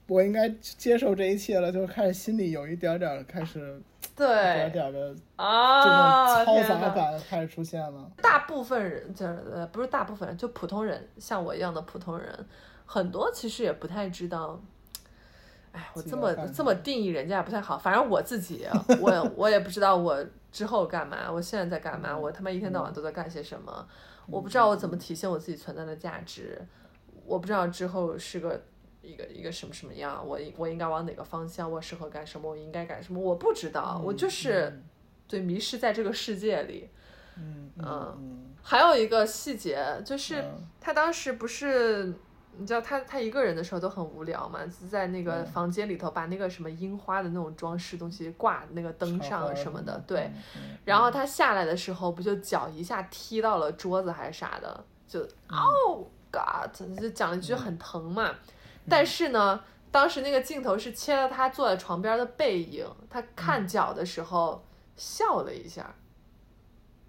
[0.07, 3.81] 我应该接受这一切了，就开始心里有一点点开始，
[4.15, 8.11] 对，一点点的啊，这种嘈杂感开始出现了。
[8.21, 12.45] 大部分人就是呃，不是大部分人，就普通人，像我一样的普通人，
[12.85, 14.61] 很多其实也不太知道。
[15.77, 17.77] 哎，我这么这么定义人家也不太好。
[17.77, 18.65] 反正我自己，
[18.99, 23.87] 我 我也不知道我之后干嘛，我现在在干嘛，我他妈一天到晚都在干些什么，
[24.25, 26.59] 我不知道我怎么体现我自己存在的价值，
[27.25, 28.59] 我不知道之后是个
[29.03, 34.81] 一个一个什么什么样，我我应该往哪个方向，我适合干什么，我应该干什么，我不知道，我就是
[35.27, 36.89] 对迷失在这个世界里。
[37.35, 40.43] 嗯嗯，还有一个细节就是
[40.81, 42.13] 他当时不是。
[42.59, 50.29] 你知道他他一个人的时候都很无聊嘛，就在那个房间里头把那个什么樱花的那种装饰东西挂那个灯上什么的，对。
[50.83, 58.35] 然后他下来的时候不就脚一下踢到了桌子还是啥的，就 Oh God，就讲了一句很疼嘛。
[58.89, 64.63] 但是呢，当时那个镜头是切了他坐在床边的背影，他看脚的时候
[64.95, 65.93] 笑了一下。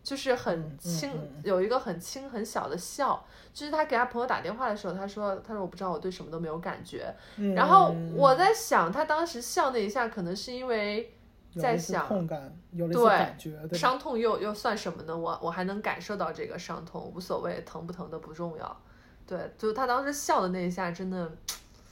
[0.09, 1.13] 就是很轻，
[1.45, 3.23] 有一个很轻很小的笑。
[3.53, 7.15] 就是他给他朋友打电话的时候，他说：“他说我不知道我对什么都没有感觉。”
[7.55, 11.13] 然后我在想，他当时笑那一下，可能是因为
[11.61, 15.15] 在想痛感，有了感觉，伤痛又又算什么呢？
[15.15, 18.81] 我我还能感受到这个伤痛，无所谓，疼不疼的不重要。
[19.27, 21.31] 对，就他当时笑的那一下，真的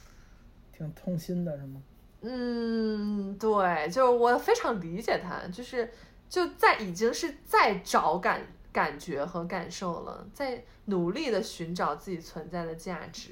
[0.75, 1.79] 挺痛心的，是吗？
[2.21, 5.91] 嗯，对，就是我非常理解他，就是。
[6.29, 13.31] 就在已经是在找感感觉和感受了，在努力的寻找自己存在的价值，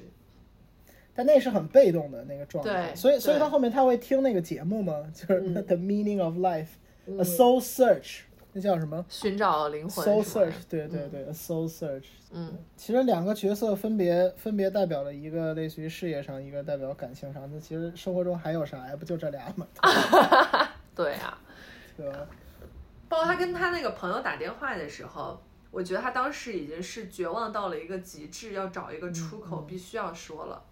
[1.14, 2.94] 但那是很被动的那个状态。
[2.94, 4.94] 所以，所以他后面他会听那个节目吗？
[5.14, 8.20] 就是 The Meaning of Life，A Soul Search，
[8.52, 9.04] 那叫什么？
[9.08, 10.04] 寻找灵魂。
[10.04, 12.04] Soul Search，对对对，A Soul Search。
[12.32, 17.48] 嗯，其实两个角色分别分别代表了一个类似于事业上，一个代表感情上。
[17.52, 18.96] 那其实生活中还有啥呀？
[18.96, 19.66] 不就这俩吗？
[20.94, 21.38] 对呀，
[21.96, 22.26] 对吧？
[23.08, 30.62] 包括他跟他那个朋友打电话的时候，我觉得他当时已经是绝望到了一个极致，要找一个出口，必须要说了。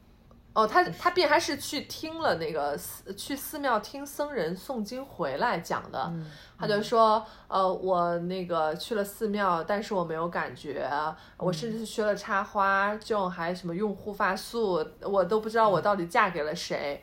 [0.53, 6.13] 哦，他他便还是去听了那个寺去寺庙听僧人诵经回来讲的，
[6.57, 10.89] 他就说，呃，我那个去了寺庙，但是我没有感觉，
[11.39, 17.03] 我甚至是学了插花，就还什么用护发素，我都不知道我到底嫁给了谁。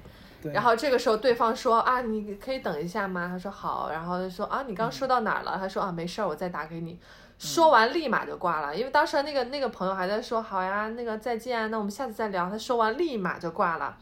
[0.54, 3.28] 然后这个时候对方说啊，你可以等一下吗？
[3.28, 3.90] 他说好。
[3.92, 5.58] 然后他说啊，你刚说到哪儿了？
[5.60, 7.00] 他说啊，没事儿，我再打给你。
[7.38, 12.50] 说完立马就挂了，因为当时那个那个朋友还在说好呀，那个再见，那我们下次再聊。
[12.50, 13.98] 他说完立马就挂了。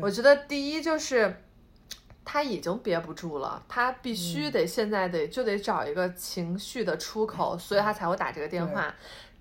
[0.00, 1.44] 我觉得第一就是
[2.24, 8.92] 他已经憋不住了，他必须得现在得就得找一个情绪的出口，所以他才会打这个电话。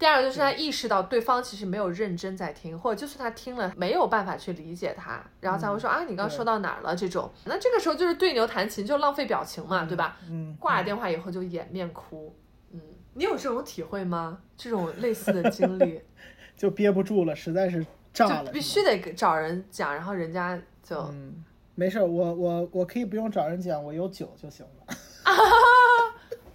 [0.01, 6.95] 第二个就是他意识到对方其实没有认真在听，或者就算他听了没有办法去理解他，然后才会说啊，你刚说到哪儿了？
[6.95, 10.17] 这种，那这个时候就是对牛弹琴，就浪费表情嘛，对吧？
[10.27, 10.57] 嗯。
[10.59, 12.35] 挂了电话以后就掩面哭，
[12.71, 12.81] 嗯，
[13.13, 14.39] 你有这种体会吗？
[14.57, 16.01] 这种类似的经历，
[16.57, 24.95] 就憋不住了，实在是炸了，必须得找人讲，然后人家就，嗯，没事，我我我可以不用找人讲，我有酒就行了。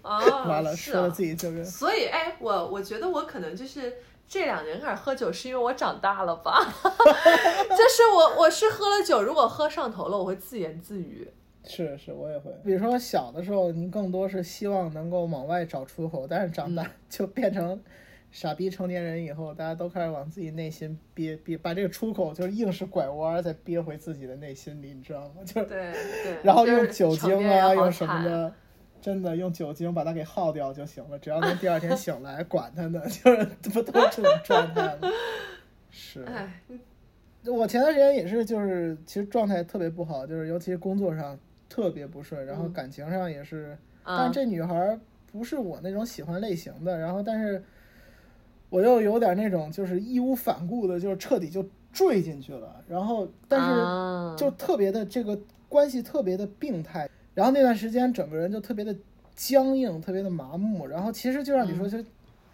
[0.07, 1.65] 啊， 完了，说了自己就是。
[1.65, 3.93] 所以，哎，我我觉得我可能就是
[4.29, 6.61] 这两年开始喝酒，是因为我长大了吧？
[6.63, 11.29] 就是我我是喝了酒，如果喝上头了，我会自言自语。
[11.65, 12.53] 是是，我也会。
[12.65, 17.83] 比如说小的时候，您更多是希望能够往外找出口，但是长大 就变成
[18.31, 25.43] 傻逼成年人以后，大家都开始往自己内心憋憋，把这个出口就是硬是拐弯再憋回自己的内心里，你知道吗？
[25.45, 25.93] 就对
[26.23, 26.39] 对。
[26.45, 28.53] 然后用酒精啊，用什么的。
[29.07, 35.09] 真的用酒精把它给耗掉就行了，只要能第二天醒来，管他呢， 就是不都这种状态吗？
[35.93, 36.27] 是，
[37.45, 41.39] 我前段时间也是，就是其实状态特别不好，就是尤其是工作上
[41.69, 44.99] 特别不顺，然后感情上也是，但这女孩
[45.31, 47.63] 不是我那种喜欢类型的，然后但是
[48.71, 55.39] 我又有点那种就是义无反顾的，就是彻底就坠进去了，然后但是就特别的这个
[55.69, 58.97] 关系特别的病态，然后那段时间整个人就特别的
[59.35, 62.03] 僵硬，特别的麻木，然后其实就让你说，就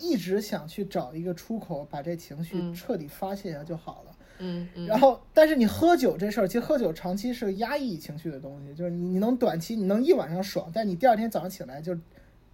[0.00, 4.16] 一直想去找一个出口，把这情绪彻底发泄一下就好了。
[4.38, 11.96] 嗯，然后，但是你喝酒这事儿，其实喝酒长期是压抑情绪的东西，就是你你能短期你能一晚上爽，但你第二天早上起来就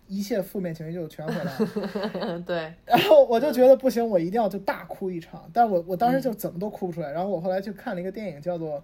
[0.07, 2.41] 一切负面情绪就全回来了。
[2.45, 2.75] 对。
[2.85, 7.11] 然后我就觉得不行，我一定要就大哭一场，但我我当时就怎么都哭不出来。
[7.11, 8.77] 然后我后来去看了一个电影，叫做《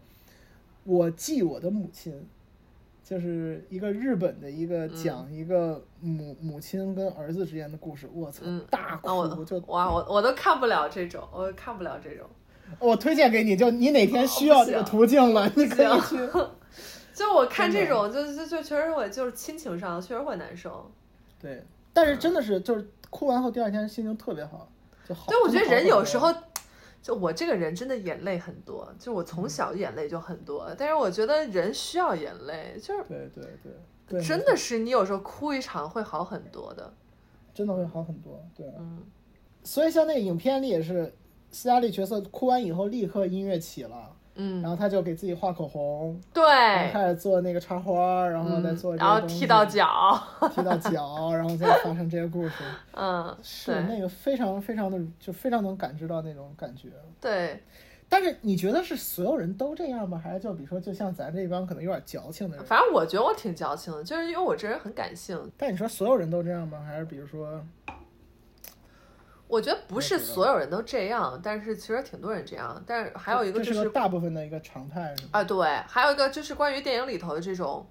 [0.84, 2.12] 我记我的母亲》，
[3.04, 8.08] 就是一个日本的一个讲一个母母亲跟儿子之间的故事。
[8.12, 12.26] 我操，大哭就哇，我我都看不了这种，我看不了这种。
[12.78, 16.16] 我推荐给你，就你哪天需要这个途径了， 你可以去。
[17.12, 20.90] 就我看这种，就就就确实会，就是亲情上确实会难受。
[21.38, 24.66] 对，但是真的是，就是哭完后第二天心情特别好，
[25.06, 25.26] 就好。
[25.28, 26.34] 对，我觉得人有时候，
[27.04, 30.74] 就我这个人真的眼泪很多，就我从小眼泪就很多。
[30.78, 33.44] 但是我觉得人需要眼泪，就是对对
[34.08, 36.94] 对，真的是你有时候哭一场会好很多的，
[37.52, 38.42] 真的会好很多。
[38.56, 39.04] 对，嗯。
[39.62, 41.14] 所以像那个影片里也是。
[41.50, 46.44] 斯嘉丽角色哭完以后，立刻音乐起了，嗯，然后他就给自己画口红，对，
[46.92, 50.18] 开始做那个插花，然后再做，然后踢到脚，
[50.54, 56.88] 踢到脚，然后再发生这些故事， 嗯，是那个非常非常的，就非常能感知到那种感觉，
[57.20, 57.62] 对。
[58.06, 60.20] 但是你觉得是所有人都这样吗？
[60.22, 62.64] 还是就比如说，就像咱这帮可能有点矫情的人？
[62.64, 65.50] 反正我觉得我挺矫情的，就是因为我这人很感性。
[65.56, 66.80] 但你说所有人都这样吗？
[66.86, 67.64] 还是比如说？
[69.46, 72.82] 我觉得不是所有人都这样，但是其实挺多人这样。
[72.86, 77.86] 但是还有一个就是大部分的一个常态啊，对，还有一个就是关于电影里头的这种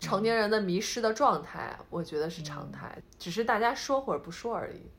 [0.00, 4.90] 成年人的迷失的状态，我觉得是常态，只是大家说或者不说而已。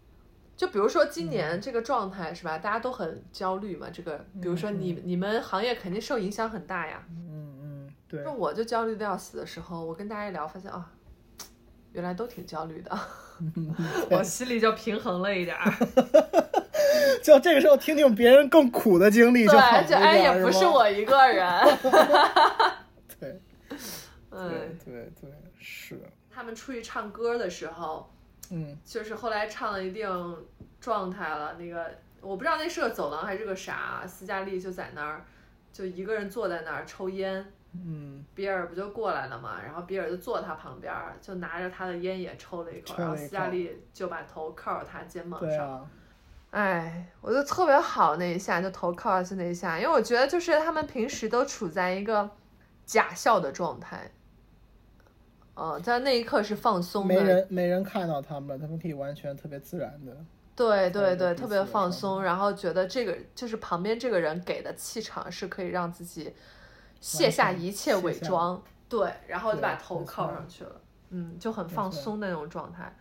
[0.55, 2.57] 就比如说今年这个状态是吧？
[2.57, 3.87] 大家都很焦虑嘛。
[3.91, 7.03] 这个，比如说你你们行业肯定受影响很大呀。
[7.09, 8.21] 嗯嗯，对。
[8.23, 10.89] 那我就焦虑的要死的时候，我跟大家一聊，发现啊，
[11.95, 12.91] 原来都挺焦虑的。
[14.11, 15.73] 我心里就平衡了一点儿，
[17.23, 21.47] 就这个时候听听别人更苦的经历就好就哎，也不是我一个人。
[23.19, 23.41] 对，
[24.29, 25.99] 对对对，是。
[26.29, 28.09] 他们出去唱歌的时候，
[28.51, 30.37] 嗯，就是后来唱了一定
[30.81, 31.55] 状态了。
[31.57, 31.91] 那个
[32.21, 35.25] 我不知道那是个走廊还是个啥，斯嘉丽就在那儿，
[35.75, 37.45] 就一个人坐在那儿抽烟。
[37.73, 45.85] 嗯，比尔不就过来了嘛，然后比尔就坐他旁边，就拿着他的烟也抽了一口，然后斯嘉丽就把头靠着他肩膀上。
[46.51, 52.29] 哎，我觉得特别好那一下，就头靠下去那一下，因为我觉得就是他们平时都处在一个
[52.85, 54.09] 假笑的状态，
[55.55, 60.15] 呃，在那一刻是放松的，没人没人看到他们，他们可以完全特别自然的。
[60.55, 66.35] 对对对，特别放松，然后觉得这个就是旁边这个人给的气场是可以让自己。
[67.01, 72.97] 卸下一切伪装，对，然后就把头靠上去了，嗯，就很放松的那种状态。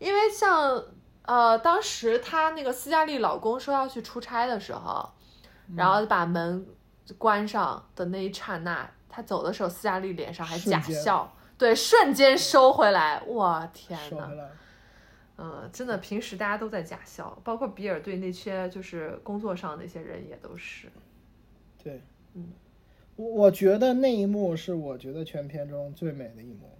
[0.00, 0.82] 因为像
[1.22, 5.08] 呃，当时她那个斯嘉丽老公说要去出差的时候，
[5.76, 6.66] 然后把门
[7.18, 14.28] 关上的那一刹那，她走的时候，斯嘉丽脸上还假笑，对，瞬间收回来，哇天呐。
[15.38, 20.88] 嗯，真的，平时大家都在假笑，包括比尔对那些就是工作上那些人也都是，
[21.82, 22.00] 对，
[22.34, 22.52] 嗯。
[23.16, 26.70] 我我觉得那一幕是我觉得全片中最美的一幕，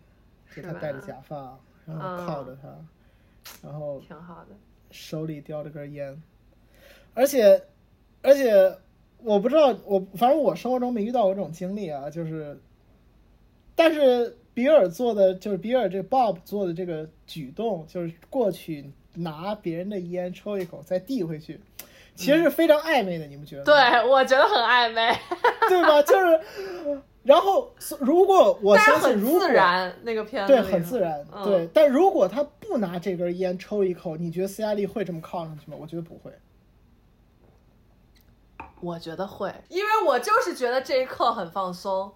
[0.44, 2.68] 是他戴着假发，然后靠着他，
[3.62, 4.54] 然后挺好的，
[4.90, 6.22] 手里叼着根烟，
[7.14, 7.62] 而且
[8.22, 8.76] 而且
[9.22, 12.60] 我不知道我反正我生活中没遇到过这种经历啊，就是，
[13.74, 21.60] 但是比尔做的就是比尔这 Bob 做的这个举动，就是过去拿别人的烟抽一口再递回去。
[22.14, 23.64] 其实是非常暧昧的，你们觉得？
[23.64, 23.74] 对，
[24.08, 25.14] 我觉得很暧昧，
[25.68, 26.00] 对吧？
[26.00, 26.40] 就是，
[27.22, 29.46] 然后如果我相信，如果
[30.02, 31.68] 那个片对很自然，对。
[31.74, 35.76] 但如果他不拿这根烟抽一口，你觉得斯嘉丽会这么靠上去吗？
[35.78, 36.32] 我觉得不会。
[38.80, 42.10] 我觉得会，因为我就是觉得这一刻很放松。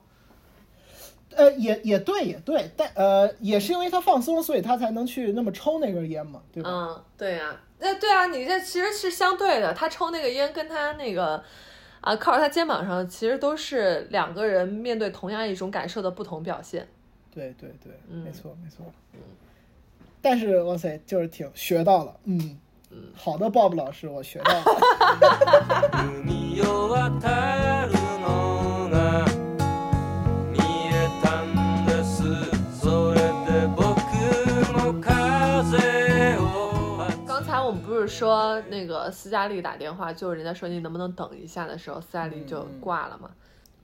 [1.37, 6.71] 呃，也也对，也对，但呃，也是因为他放松，所以他才能去那么抽那根烟嘛，对吧？
[6.71, 7.57] 嗯，对呀。
[7.79, 9.73] 那对啊，你这其实是相对的。
[9.73, 11.43] 他抽那个烟，跟他那个
[12.01, 16.87] 啊靠在他肩膀上，其实都是两个人面对同样一种感受的不同表现。
[17.33, 18.85] 对对对，没错没错。
[19.15, 19.21] 嗯。
[20.21, 22.59] 但是哇塞，就是挺学到了，嗯
[22.91, 24.65] 嗯，好的，Bob 老师，我学到了。
[38.21, 43.31] 说那个斯嘉丽打电话，就是人家说你能不能等一下的时候，斯嘉丽就挂了嘛。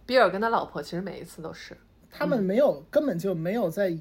[0.05, 1.77] 比尔跟他老婆其实每一次都是，
[2.11, 3.97] 他们没有根本就没有在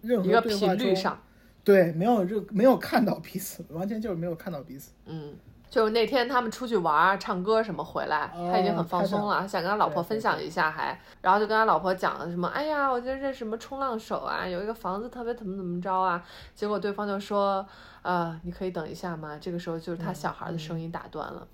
[0.00, 1.16] 任何对话中，
[1.64, 4.92] 对，没有任没有看到彼此，完全就是没有看到彼此。
[5.06, 5.34] 嗯。
[5.70, 16.20] 就是那天他们出去玩、唱歌什么回来，他已经很放松了，想跟他老婆分享一下，还然后就跟他老婆讲了什么，哎呀，我就认识什么冲浪手啊，有一个房子特别怎么怎么着啊，
[16.56, 17.64] 结果对方就说，
[18.02, 19.38] 呃，你可以等一下吗？
[19.40, 21.46] 这个时候就是他小孩的声音打断了，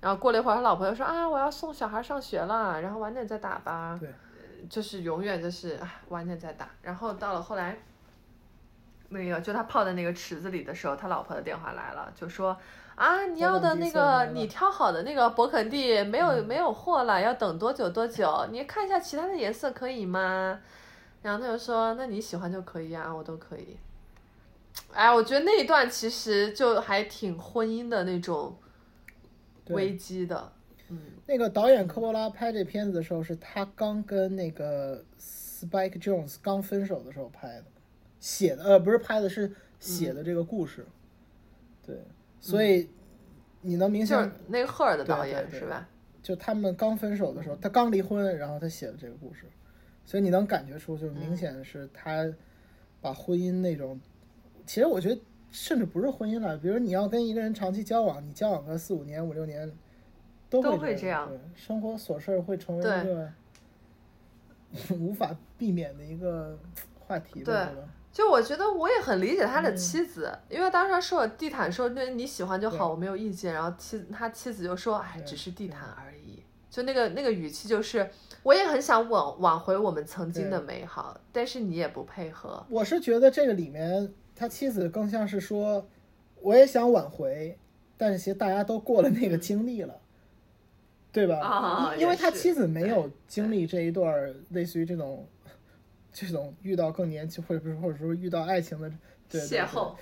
[0.00, 4.14] 然后过了一会儿，他老婆又说，啊，我要送小孩上学了，然后晚点再打吧，对，
[4.70, 5.76] 就是永远就是
[6.10, 7.76] 晚点再打，然后到了后来，
[9.08, 12.56] 那个就他泡在那个池子里的时候，他老婆的电话来了，就说。
[12.96, 18.46] 啊，你要的那个你挑好的那个勃肯第没有没有货了，要等多久多久？
[18.52, 20.60] 你看一下其他的颜色可以吗？
[21.22, 23.76] 然后他就说，那你喜欢就可以啊，我都可以。
[24.92, 28.56] 哎，我觉得那一段其实就还挺婚姻的那种
[29.68, 30.52] 危机的。
[30.90, 37.64] 嗯，那个导演科波拉拍这片子的时候，是他刚跟那个 Spike Jones 刚分手的时候拍的，
[38.20, 40.86] 写的呃不是拍的，是写的这个故事，
[41.84, 41.96] 对。
[42.44, 42.90] 所以
[43.62, 45.88] 你能明显那个赫尔的导演是吧？
[46.22, 49.46] 就他们刚分手的时候，他刚离婚，然后他写的这个故事，
[50.04, 52.30] 所以你能感觉出，就是明显是他
[53.00, 53.98] 把婚姻那种，
[54.66, 55.18] 其实我觉得
[55.50, 59.72] 甚至不是婚姻了，比如你要跟一个人长期交往，你交往个四五年、五六年，
[60.50, 63.32] 都会这样，生活琐事会成为一个
[65.00, 66.58] 无法避免的一个
[66.98, 67.82] 话题吧，对
[68.14, 73.52] 就我觉得我也很理解他的妻子，因为当时他说地毯说那你喜欢就好，我没有意见。
[73.52, 76.40] 然后妻他妻子就说，哎，只是地毯而已。
[76.70, 78.08] 就那个那个语气就是，
[78.44, 82.64] 我也很想挽挽回我们曾经的美好，但是你也不配合。
[82.68, 85.84] 我是觉得这个里面他妻子更像是说，
[86.40, 87.58] 我也想挽回，
[87.96, 89.98] 但是其实大家都过了那个经历了，
[91.10, 91.40] 对吧？
[91.40, 95.26] 啊，因为他妻子没有经历这一段类似于这种。
[96.14, 98.88] 这种遇到更年轻，或者不是，或者说遇到爱情的
[99.28, 99.94] 邂逅，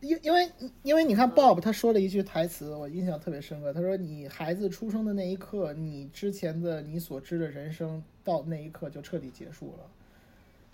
[0.00, 0.48] 因因为
[0.82, 3.72] 因为你看 Bob 他说了一句台词，我印象特别深刻。
[3.72, 9.90] 他说：“你孩子出生的那一刻，你之前的你所知的人生到那一刻就彻底结束了。”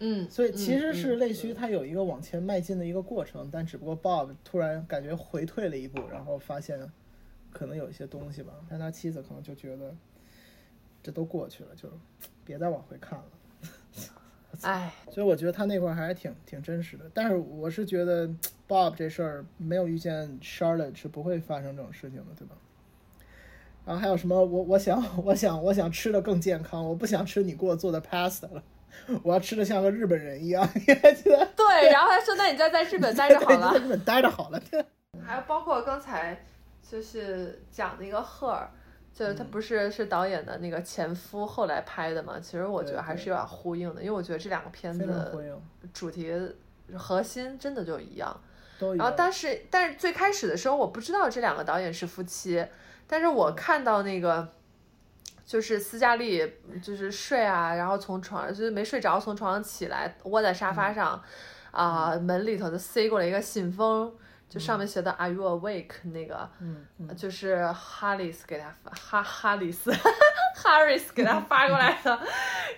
[0.05, 6.93] 嗯，所以其实是类似于他有一个往前迈进的一个过程，但只不过 Bob 突然感觉回退了一步，然后发现
[7.51, 8.53] 可能有一些东西吧。
[8.69, 9.95] 但他妻子可能就觉得
[11.03, 11.89] 这都过去了，就
[12.45, 13.25] 别再往回看了。
[14.63, 18.29] 哎，所以我觉得他那块还是挺挺真实的，但是我是觉得
[18.69, 22.55] Bob 这事儿没有遇见 Charlotte 是不会发生这种事情的，对吧？
[23.85, 24.37] 然后还有什么？
[24.37, 28.63] 我我想我想我想吃的更健康，我不想吃你给我做的 pasta 了，
[29.25, 31.49] 我要吃的像个日本人一样，你还记得？
[31.57, 34.63] 对，然后他说：“那你就在日本待着好了， 在日本待着好了。”
[35.27, 36.45] 还有包括刚才
[36.89, 38.71] 就是讲那个赫尔。
[39.15, 42.41] 就是他不是是导演的那个前夫后来拍的嘛？
[42.41, 45.33] 其实我觉得还是有点呼应的，因为我觉得这两个片子
[45.93, 46.33] 主题
[46.97, 48.35] 核心真的就一样。
[48.97, 52.67] 然后但是但是最开始的时候我不知道这两个导演是夫妻，
[53.07, 54.49] 但是我看到那个
[55.45, 56.51] 就是斯嘉丽
[56.83, 61.23] 就是睡啊，然后从床就是没睡着，从床上起来窝在沙发上，
[61.71, 64.13] 啊门里头就塞过来一个信封。
[64.53, 65.93] 就上面写的 Are you awake？
[66.13, 66.87] 那个，嗯，
[67.17, 69.91] 就是哈里斯给他发， 哈哈里斯，
[70.55, 72.19] 哈里斯给他发过来的。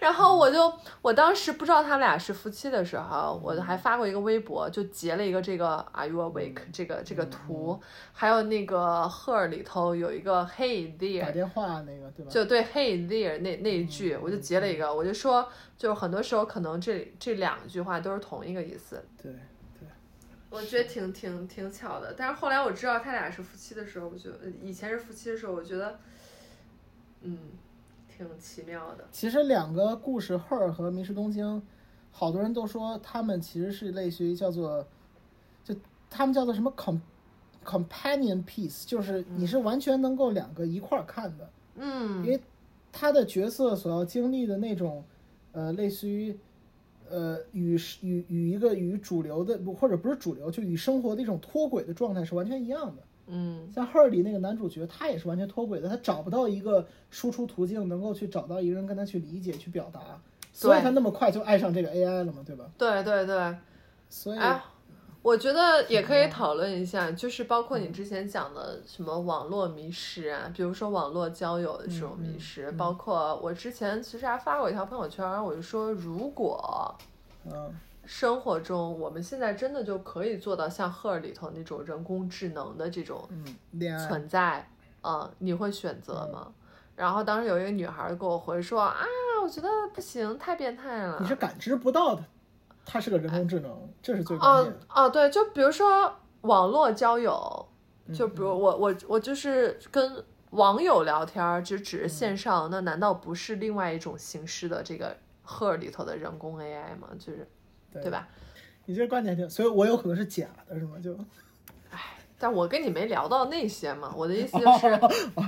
[0.00, 0.72] 然后我就，
[1.02, 6.58] 我当时不知道他们俩是夫妻的时候，我还发过一个微博，就截了一个这个 Are you awake？
[6.72, 7.80] 这个这个图，
[8.12, 12.30] 还有那个 Her 里头有一个 Hey there，打电话那个对吧？
[12.30, 19.04] 就对 Hey there 那那一句，我就截了一个，我就说，就是很多时候可能这这两句话都是同一个意思。
[19.20, 19.32] 对。
[20.54, 25.98] 我觉得挺挺挺巧的，但是后来我知道他俩是夫妻的时候，我觉得以前是夫妻的时候，我觉得，
[27.22, 27.38] 嗯，
[28.08, 29.04] 挺奇妙的。
[29.10, 31.60] 其实两个故事，Her 和迷失东京，
[32.12, 34.86] 好多人都说他们其实是类似于叫做，
[35.64, 35.74] 就
[36.08, 36.98] 他们叫做什么 com
[37.64, 41.50] companion piece，就是你是完全能够两个一块儿看的。
[41.74, 42.24] 嗯。
[42.24, 42.40] 因为
[42.92, 45.04] 他的角色所要经历的那种，
[45.50, 46.38] 呃，类似于。
[47.10, 53.02] 呃，与与与一个与主流的不或者不是主流，就与生活的一种脱轨的状态是完全一样的。
[53.26, 60.20] 嗯，像《赫尔》里那个男主角，他也是完全脱轨的，他找不到一个输出途径，能够去找到一个人跟他去理解、去表达，
[60.52, 62.70] 所以他那么快就爱上这个 AI 了嘛，对吧？
[62.76, 63.56] 对对对。
[64.10, 64.38] 所以，
[65.24, 76.94] 我觉得也可以讨论一下，就是包括你之前讲的什么网络迷失啊，比如说网络交友的这种迷失，包括我之前其实还发过一条朋友圈，我就说如果。
[77.46, 83.26] 嗯，生活中，我们现在真的就可以做到像《赫尔》里头那种人工智能的这种
[84.08, 84.66] 存在，
[85.02, 86.52] 嗯，你会选择吗？
[86.96, 88.96] 然后当时有一个女孩给我回说啊，
[89.42, 91.18] 我觉得不行，太变态了。
[91.20, 92.24] 你是感知不到的，
[92.84, 94.72] 它是个人工智能，这是最关键。
[94.72, 96.12] 哦哦，对，就比如说
[96.42, 97.68] 网络交友，
[98.14, 105.16] 就比如我我我就是跟网友聊天，就只是线上，那难道不是另外一种形式的这个
[105.48, 107.08] 《Her》里头的人工 AI 吗？
[107.18, 107.48] 就是。
[108.02, 108.26] 对吧？
[108.86, 110.96] 你这观点挺，所以我有可能是假的，是吗？
[111.00, 111.16] 就，
[111.92, 114.12] 哎，但我跟你没聊到那些嘛。
[114.16, 114.98] 我的意思就是，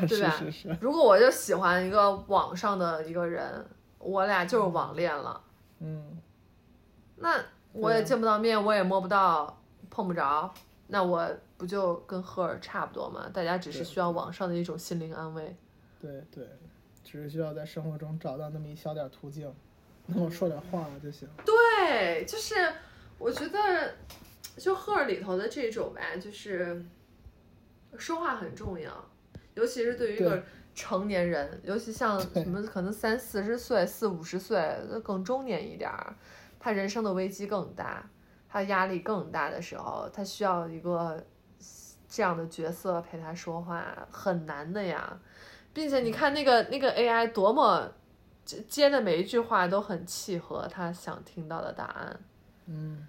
[0.06, 0.30] 对吧？
[0.38, 0.76] 是是是。
[0.80, 3.66] 如果我就喜欢一个网上的一个人，
[3.98, 5.40] 我俩就是网恋了。
[5.80, 6.16] 嗯。
[7.16, 9.60] 那我也见不到面，我也摸不到，
[9.90, 10.52] 碰不着，
[10.88, 13.28] 那我不就跟赫尔差不多吗？
[13.32, 15.56] 大家只是需要网上的一种心灵安慰。
[16.00, 16.48] 对对，
[17.02, 19.52] 只是需要在生活中找到那么一小点途径。
[20.12, 21.28] 跟我说点话就行。
[21.44, 22.54] 对，就是
[23.18, 23.92] 我觉得，
[24.56, 26.80] 就赫尔里头的这种吧，就是
[27.98, 28.92] 说话很重要，
[29.54, 30.40] 尤其是对于一个
[30.76, 36.14] 成年人，尤其像什么可能三四十岁、四五十岁，更中年一点儿，
[36.66, 38.10] 他人生的危机更大，
[38.48, 41.24] 他压力更大的时候，他需要一个
[42.08, 45.16] 这样的角色陪他说话，很难的呀。
[45.72, 47.92] 并且你看那个那个 AI 多么。
[48.68, 52.20] 接的每一句话都很契合他想听到的答案。
[52.66, 53.04] 嗯，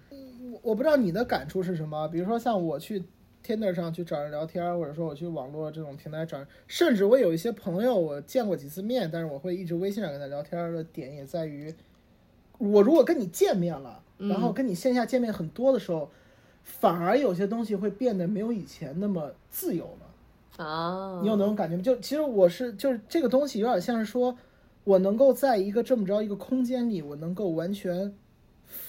[0.52, 2.08] 我我不知道你的感触是什么。
[2.08, 3.04] 比如说像我去
[3.44, 11.72] Tinder 上去找人聊天，或者说我去网络这种平台找，甚至我有一些朋友我见过几次面，但是我会一直微信上跟他聊天的点也在于，
[12.58, 16.10] 我如果跟你见面了，然后跟你线下见面很多的时候，
[16.62, 20.64] 反而有些东西会变得没有以前那么自由了。
[20.64, 21.82] 啊，你有那种感觉吗？
[21.82, 24.36] 就其实我是就是这个东西有点像是说。
[24.84, 28.14] 我能够在一个这么着一个空间里，我能够完全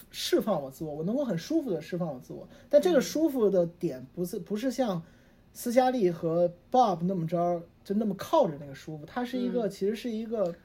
[0.10, 2.48] 释放我自我，我能够很舒服的释放我自我。
[2.70, 5.04] 但这个舒服的点不是不是像
[5.52, 10.56] 斯嘉丽和 Bob 那么着就那么靠着那个舒服，它是一个其实是一个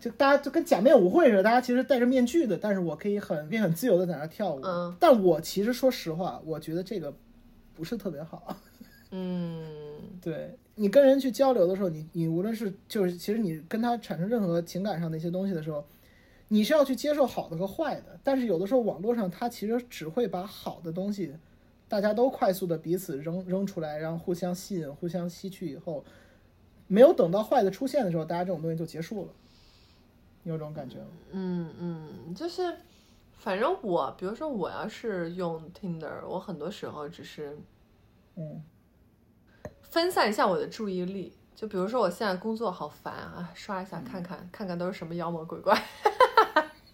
[0.00, 4.60] 就大家就跟假面舞会似的，大家其实戴着面具的，但是我可以很可以很自由的在那跳舞。
[4.62, 4.96] 嗯。
[5.00, 7.12] 但我其实说实话，我觉得这个
[7.74, 8.56] 不是特别好。
[9.10, 9.64] 嗯，
[10.20, 10.56] 对。
[10.76, 15.84] 你跟人去交流的时候，你你无论是就是其实你跟他产生任何情感上的一些东西的时候，
[16.46, 18.20] 你是要去接受好的和坏的。
[18.22, 21.34] 但是有的时候网络上它其实只会把好的东西，
[21.88, 26.04] 大家都快速的彼此扔扔出来，然后互相吸引、互相吸去以后，
[26.86, 29.32] 没有等到坏的出现的时候，大家这种东西就结束了。
[30.48, 31.08] 你有这种感觉吗？
[31.32, 32.74] 嗯嗯，就是
[33.36, 37.58] 反正我，比如说我要是用 Tinder，我很多时候只是
[38.36, 38.64] 嗯。
[39.82, 45.78] 分散一下我的注意力，就比如说我现在工作好烦啊，刷一下看看看看都是什么妖魔鬼怪。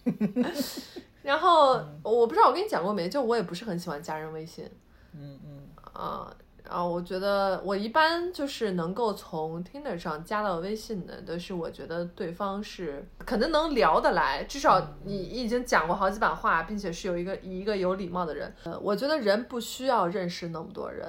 [1.23, 4.69] 然后我不知道我跟你讲过没，就我也不是很喜欢加人微信。
[5.13, 5.69] 嗯嗯。
[5.93, 6.37] 啊，
[6.67, 18.55] 然后我觉得我一般就是能够从 Tinder 上加到微信的，都是我觉得对方是可能能聊得来，至少你已经讲过好几版话，并且是有一个一个有礼貌的人。
[18.65, 21.07] 呃，我觉得人不需要认识那么多人。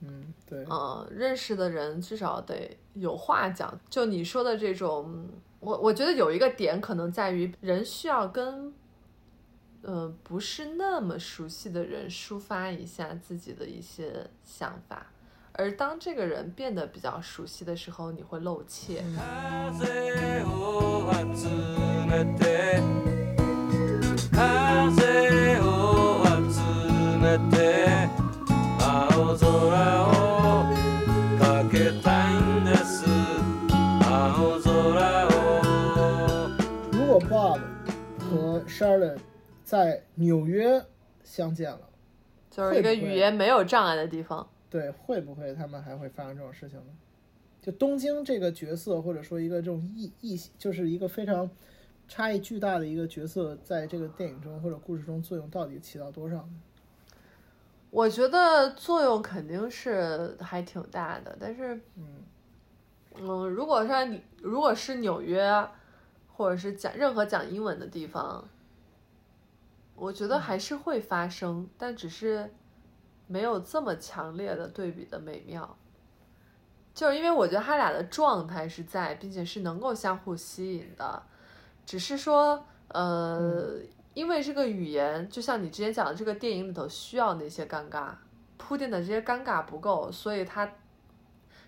[0.00, 3.76] 嗯，对，嗯，认识的人至少得有话讲。
[3.90, 8.72] 就你说的这种，我我觉得有一个点可能在于，人需要跟，
[9.82, 15.06] 呃，不是那么熟悉的人抒发一下自己的一些想法，
[15.52, 19.02] 而当这个人变得比较熟悉的时候，你会露怯。
[36.90, 37.60] 如果 Bob
[38.18, 39.18] 和 Charlotte
[39.68, 40.82] 在纽约
[41.22, 41.80] 相见了，
[42.50, 44.48] 就是一个语言没有障碍的地方。
[44.70, 46.86] 对，会不会他们还会发生这种事情呢？
[47.60, 51.50] 就东京这个角色，或者说一个这种异异，就是一个非常
[52.08, 56.62] 差异巨大的一个角色，在这个电影中或者故事中作用到底起到多少呢？
[57.90, 62.22] 我觉得作用肯定是还挺大的，但是，嗯，
[63.20, 65.46] 嗯，如果说你如果是纽约，
[66.34, 68.42] 或者是讲任何讲英文的地方，
[69.98, 72.50] 我觉得还是会发生，但只是
[73.26, 75.76] 没有这么强烈的对比的美妙。
[76.94, 81.22] 就是因为我觉得他俩的状态是在，并且是能够相互吸引的，
[81.84, 83.78] 只是说，呃。
[84.14, 88.10] 因为这个语言，就像你之前讲的，这个电影里头需要那些尴尬
[88.56, 90.68] 铺垫的这些尴尬不够，所以他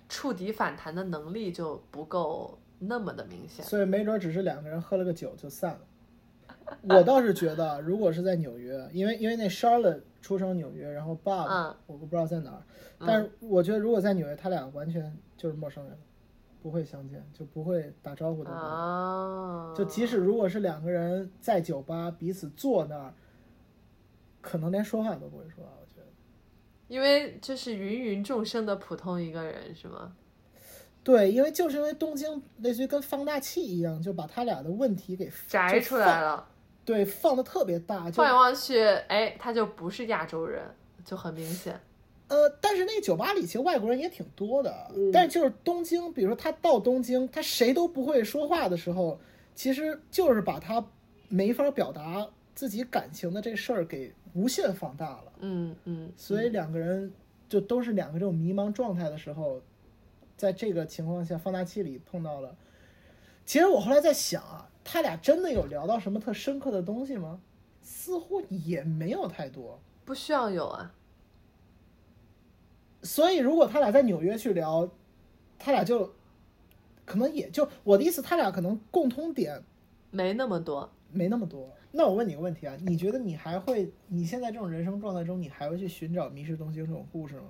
[0.08, 3.64] 触底反弹的能力就不够那么的明显。
[3.64, 5.80] 所以没准只是两个人喝了个酒就散了。
[6.82, 12.62] 我倒是觉得，如果是在纽约，因为因为那 Charlotte 出生纽约，然后 Bob 我不知道在哪儿，
[12.98, 15.98] 但是我觉得如果在纽约，他俩完全就是陌生人，
[16.62, 18.50] 不会相见，就不会打招呼的。
[18.50, 23.14] 哦，就即使如果是两个人在酒吧彼此坐那儿，
[24.40, 25.70] 可能连说话都不会说话。
[25.80, 26.06] 我觉得，
[26.88, 30.12] 因为就是芸芸众生的普通一个人，是吗？
[31.02, 36.46] 对，因为就是因为东京类似于跟放大器一样，就把他俩的问题给摘出来了。
[36.84, 38.10] 对，放的特别大。
[38.10, 40.62] 就放眼望去，哎，他就不是亚洲人，
[41.04, 41.80] 就很明显。
[42.28, 44.90] 呃，但是那个酒吧里其实外国人也挺多的。
[45.12, 49.20] 但是就是东京，比如说他到东京，他谁都不会说话的时候，
[49.54, 50.84] 其实就是把他
[51.28, 55.32] 没法表达自己感情的这事儿给无限放大了。
[55.40, 56.12] 嗯嗯。
[56.16, 57.12] 所以两个人
[57.48, 59.60] 就都是两个这种迷茫状态的时候。
[60.36, 62.56] 在这个情况下，放大器里碰到了。
[63.44, 67.40] 其实我后来在想啊，他俩真的有聊到什么特深刻的东西吗？
[67.82, 69.78] 似乎也没有太多。
[70.04, 70.92] 不需要有啊。
[73.02, 74.90] 所以如果他俩在纽约去聊，
[75.58, 76.12] 他俩就
[77.04, 79.62] 可能也就我的意思，他俩可能共通点
[80.10, 81.68] 没那么多，没那么多。
[81.92, 83.92] 那我问你个问题啊，你觉得你还会？
[84.08, 87.48] 你现在这种人生状态中，你还会去寻找《迷失东京》这种故事吗？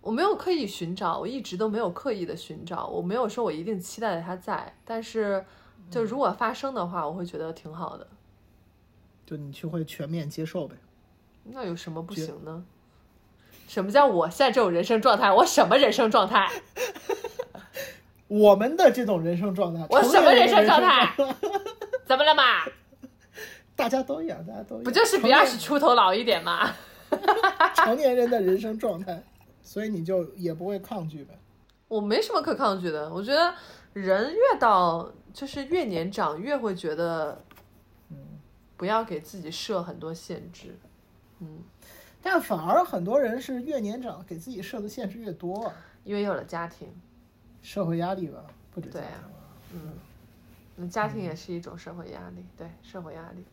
[0.00, 5.44] 我没有刻意寻找，我一直都没有刻意的寻找，我没有说我一定期待他在，但是
[5.90, 8.06] 就如果发生的话，我会觉得挺好的。
[9.24, 10.76] 就你去会全面接受呗？
[11.44, 12.64] 那有什么不行呢？
[13.68, 15.32] 什么叫我现在这种人生状态？
[15.32, 16.50] 我什么人生状态？
[18.28, 21.14] 我们的这种人生状态，我什么人生状态？
[22.04, 22.42] 怎么了嘛？
[23.76, 26.72] 大家都一样，大家都一样，不就是比二十出头老一点吗？
[27.76, 29.22] 成年人的人生状态。
[29.62, 31.36] 所以你就也不会抗拒呗？
[31.88, 33.12] 我没什么可抗拒的。
[33.12, 33.52] 我觉得
[33.92, 37.44] 人越到就是越年长，越会觉得，
[38.08, 38.16] 嗯，
[38.74, 40.74] 不要给自己设很多限制。
[41.40, 41.62] 嗯，
[42.22, 45.70] 但反而很多人是越年长给自己设的限制越多，
[46.04, 46.88] 因为有了家庭，
[47.60, 49.28] 社会压力吧，不止对啊，
[49.74, 49.92] 嗯，
[50.74, 53.44] 那家庭也是一种社会压力，对社会压力。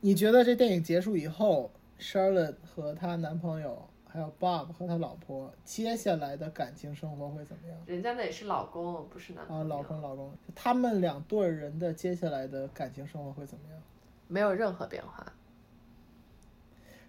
[0.00, 1.70] 你觉得这电影结束以后
[2.00, 3.86] ，Charlotte 和她男朋友？
[4.10, 7.78] 还有 Bob 和他老婆接下来的感情生活会怎么样？
[7.86, 9.62] 人家那也是老公，不是男朋友。
[9.62, 13.80] 啊，老公，老公，他们两对人的接下来的感情生活会怎么样？
[14.26, 15.32] 没有任何变化。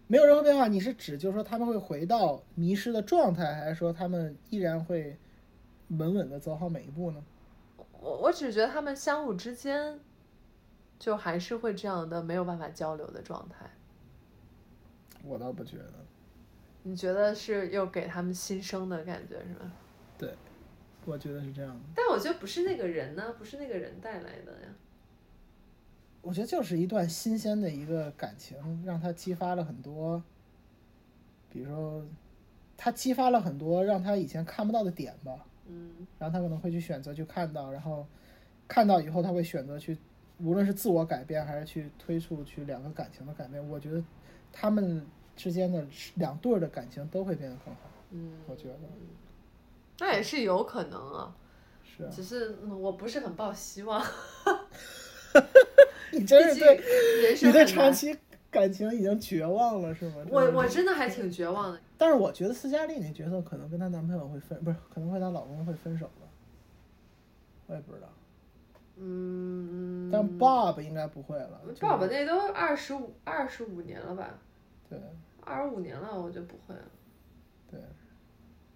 [0.08, 5.18] 没有任何变化，你是指就是说他们会回到迷失的状态，还是说他们依然会
[5.90, 7.24] 稳稳的走好每一步呢？
[8.02, 10.00] 我我只觉得他们相互之间
[10.98, 13.70] 就还是会这样的没有办法交流的状态。
[15.24, 15.94] 我倒不觉得。
[16.84, 19.72] 你觉得是又给他们新生的感觉是吧？
[20.18, 20.34] 对，
[21.06, 21.82] 我觉得是这样的。
[21.94, 24.70] 但我觉得不是那个人呢，不是那个人带来的呀。
[26.22, 30.24] 我觉得就是一段新鲜的一个感情，让他激发了很多，
[31.50, 32.06] 比如说，
[32.76, 35.46] 他激发了很多让他以前看不到的点吧。
[35.68, 36.08] 嗯。
[36.18, 38.08] 然后他可能会去选择去看到，然后
[38.68, 39.98] 看到以后他会选择去，
[40.40, 43.70] 无论是自我改变还是去推出去两个感情的改变。
[43.70, 44.02] 我觉得
[44.52, 45.06] 他们。
[45.40, 45.82] 之间的
[46.16, 47.80] 两对儿的感情都会变得更好，
[48.12, 48.80] 嗯，我觉得，
[50.00, 51.34] 那也是有可能啊，
[51.82, 54.06] 是，只是我不是很抱希望，
[56.12, 58.14] 你真是对，你对长期
[58.52, 60.16] 感情已经绝望了是吗？
[60.30, 66.28] 我我真的还挺绝望的，但是我觉得斯嘉丽那角色可能跟她男朋友会分，不是，可能会她老公会分手吧，
[67.68, 68.10] 我也不知道，
[68.98, 74.38] 嗯，但 Bob 应该不会了，Bob 那都二十五二十五年了吧？
[74.90, 75.00] 对。
[75.50, 76.86] 二十五年了，我就不会了。
[77.70, 77.80] 对，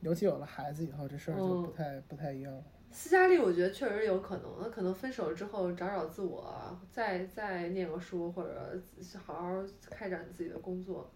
[0.02, 2.64] 尤其有了孩子以后，这事儿就不太不太一样了。
[2.92, 8.82] 斯嘉丽，我觉得确实有可能，那可能分手了之后找找自我，再再念个书，或者
[9.26, 11.10] 好好开展自己的工作。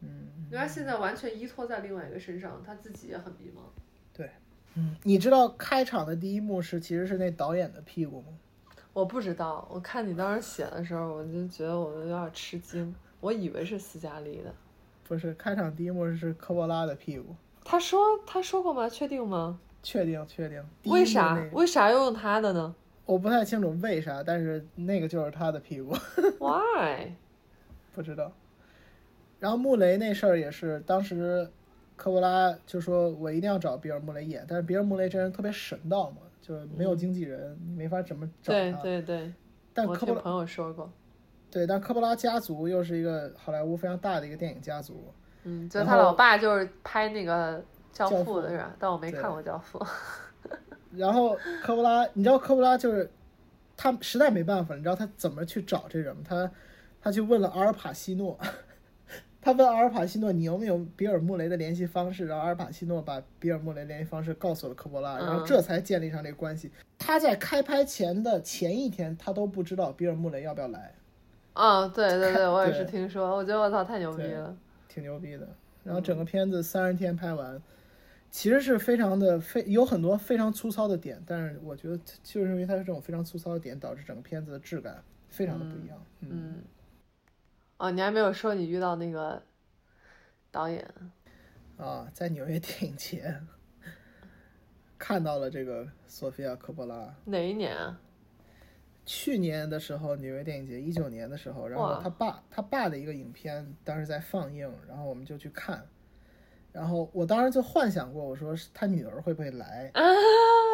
[0.00, 0.28] 嗯。
[0.46, 3.60] 因为他现在完全依托在另外一个身上，他自己也很迷茫。
[4.12, 4.30] 对，
[4.74, 8.28] 嗯，你知道开场的第一幕是其实是那导演的屁股吗？
[8.92, 14.54] 我不知道，我看你当时写的时候，我就觉得我有点吃惊，我以为是斯嘉丽的。
[15.12, 17.36] 不是开场第一幕是科波拉的屁股。
[17.62, 18.88] 他说他说过吗？
[18.88, 19.60] 确定吗？
[19.82, 20.64] 确定确定。
[20.84, 22.74] 为啥为啥要用他的呢？
[23.04, 25.94] 我不太清楚为啥，但是那个就是他的屁股。
[26.40, 27.12] Why？
[27.92, 28.32] 不知道。
[29.38, 31.46] 然后穆雷那事儿也是，当时
[31.94, 38.78] 科波拉就说我一定要找比尔穆雷演，但是比尔穆雷这人特别神道嘛，就是没有经纪人，你没法怎么找他。
[38.80, 39.32] 对对对。
[39.74, 40.90] 但科波拉朋友说过。
[41.52, 45.12] 对，但科波拉家族又是一个好莱坞非常大的一个电影家族。
[45.44, 47.58] 嗯，就他老爸就是拍那个
[47.92, 48.74] 《教父》的是吧？
[48.78, 49.78] 但我没看过《教父》。
[50.96, 53.10] 然后科波拉，你知道科波拉就是
[53.76, 56.22] 他实在没办法，你知道他怎么去找这人吗？
[56.26, 56.50] 他
[57.02, 58.38] 他去问了阿尔帕西诺，
[59.42, 66.70] 他问阿尔帕西诺你有没有比尔穆雷的联系方式，然后阿尔帕西诺把比尔穆雷联系方式告诉了科波拉，然后这才建立上这个关系。
[66.98, 70.94] 他在开拍前的前一天，他都不知道比尔穆雷要不要来。
[71.54, 74.56] 啊，对对对， 我也是听说，我觉得我操太牛逼了，
[74.88, 75.48] 挺牛逼的。
[75.84, 77.60] 然后整个片子三十天拍完。
[78.30, 86.02] 其实是非常的非有很多非常粗糙的点，但是我觉得就是因为它是这种非常粗糙的点，导致整个片子的质感非常的不一样。
[86.20, 86.62] 嗯，
[87.76, 89.42] 哦，你还没有说你遇到那个
[90.50, 90.82] 导演
[91.76, 93.38] 啊，在纽约电影节
[94.98, 97.14] 看到了这个索菲亚科波拉。
[97.26, 98.00] 哪一年啊？
[99.04, 105.84] 去年的时候，纽约电影节，一九年的时候，然后他爸他爸的一个影片当时在放映，然后我们就去看。
[106.72, 110.02] 然后我当时就幻想过，我说他女儿会不会来啊？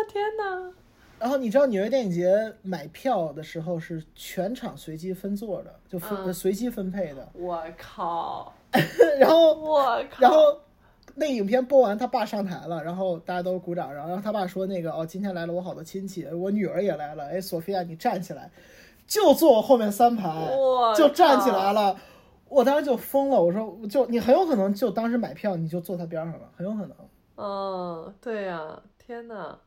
[0.08, 0.72] 天哪！
[1.18, 7.28] 然后你知道纽约电影节买票的时候是全场随机分座的，就分随机分配的。
[7.32, 8.54] 我靠！
[9.18, 10.20] 然后我靠！
[10.20, 10.60] 然后
[11.18, 18.50] 那影片播完，他爸上台了，然后大家都鼓掌，然后然后他爸说那个哦，今天来了我好多亲戚，我女儿也来了，哎，索菲亚你站起来，
[19.06, 20.48] 就坐我后面三排，
[20.96, 21.96] 就站起来了。
[22.48, 26.96] 我当时就疯了，我说就你很有可能就当时买票你就坐他边上了，很有可能。
[27.36, 29.58] 嗯，对呀，天哪！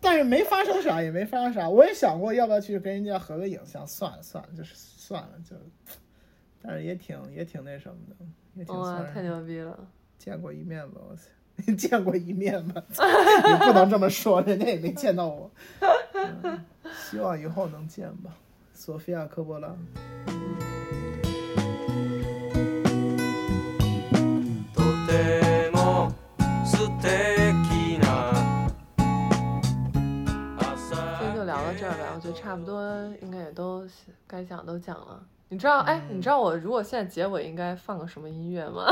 [0.00, 1.68] 但是没发生啥，也没发生啥。
[1.68, 5.56] 我也想过要不要去跟人家合个影，像算了算了，就是算了就。
[6.62, 8.14] 但是也挺也挺那什么的，
[8.54, 9.78] 也挺哇，太牛逼了！
[10.20, 11.22] 见过一面吧，我操！
[11.74, 12.82] 见过一面吧，
[13.48, 15.50] 也不能这么说，人家也没见到我。
[17.08, 18.30] 希望以后能见吧，
[18.74, 19.74] 索菲亚科波拉。
[32.22, 32.84] 就差不多
[33.22, 33.82] 应该也都
[34.26, 35.24] 该讲都讲了。
[35.48, 38.84] 你知道哎，你知道我如果现在结尾应该放个什么音乐吗？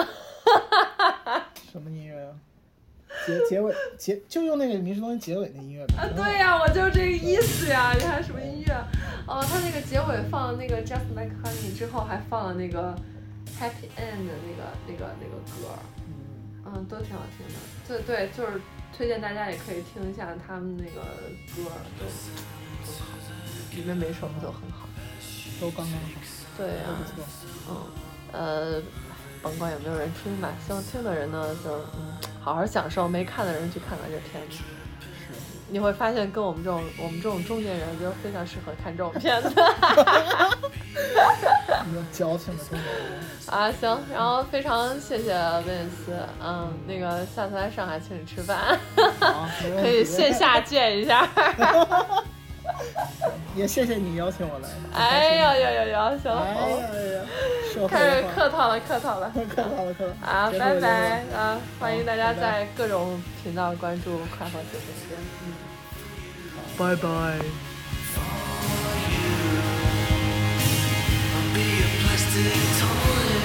[1.79, 2.35] 什么音乐啊？
[3.27, 6.03] 结结尾结就用那个《迷失东西》结尾的音乐吧。
[6.03, 7.95] 啊，对呀，我就是这个意思呀。
[7.95, 8.75] 你还什么音乐？
[9.27, 12.95] 哦，他那个结尾放了那个《Just Like Honey》之后，还放了那个
[13.61, 15.79] 《Happy End》的那个那个那个歌。
[16.07, 16.15] 嗯
[16.67, 17.55] 嗯，都挺好听的。
[17.87, 18.61] 对对，就是
[18.95, 21.01] 推荐大家也可以听一下他们那个
[21.57, 22.13] 歌，都很
[23.01, 23.07] 好。
[23.75, 24.87] 里面每首都很好，
[25.61, 25.99] 都刚刚好。
[26.59, 27.25] 对呀，不错。
[27.71, 27.77] 嗯，
[28.33, 28.83] 呃，
[29.43, 34.57] 甭管有没有人听吧，希望听的人呢，就嗯，好好享受；没看的人去看看这片子。
[34.57, 35.35] 是。
[35.71, 39.51] 你会发现，跟我们这种我们这种中年人，就非常适合看这种片子。
[39.51, 40.59] 哈哈哈哈哈。
[41.95, 43.21] 有矫情的中年人。
[43.49, 46.13] 啊，行，然后非常谢谢威廉斯，
[46.43, 48.79] 嗯，那个下次来上海请你吃饭，
[49.81, 51.29] 可以线下见一下。
[53.57, 54.69] 也谢谢你邀请我来。
[54.93, 56.13] 哎呀呀呀呀！
[56.23, 56.63] 行，哎呀
[57.15, 60.13] 呀，开始客套了，客套了，客套了，客套。
[60.27, 61.59] 啊，拜拜啊！
[61.81, 65.17] 欢迎大家在各种频道关注快活姐姐。
[65.45, 65.55] 嗯，
[66.77, 67.09] 拜拜。
[71.55, 73.38] Be a plastic toy.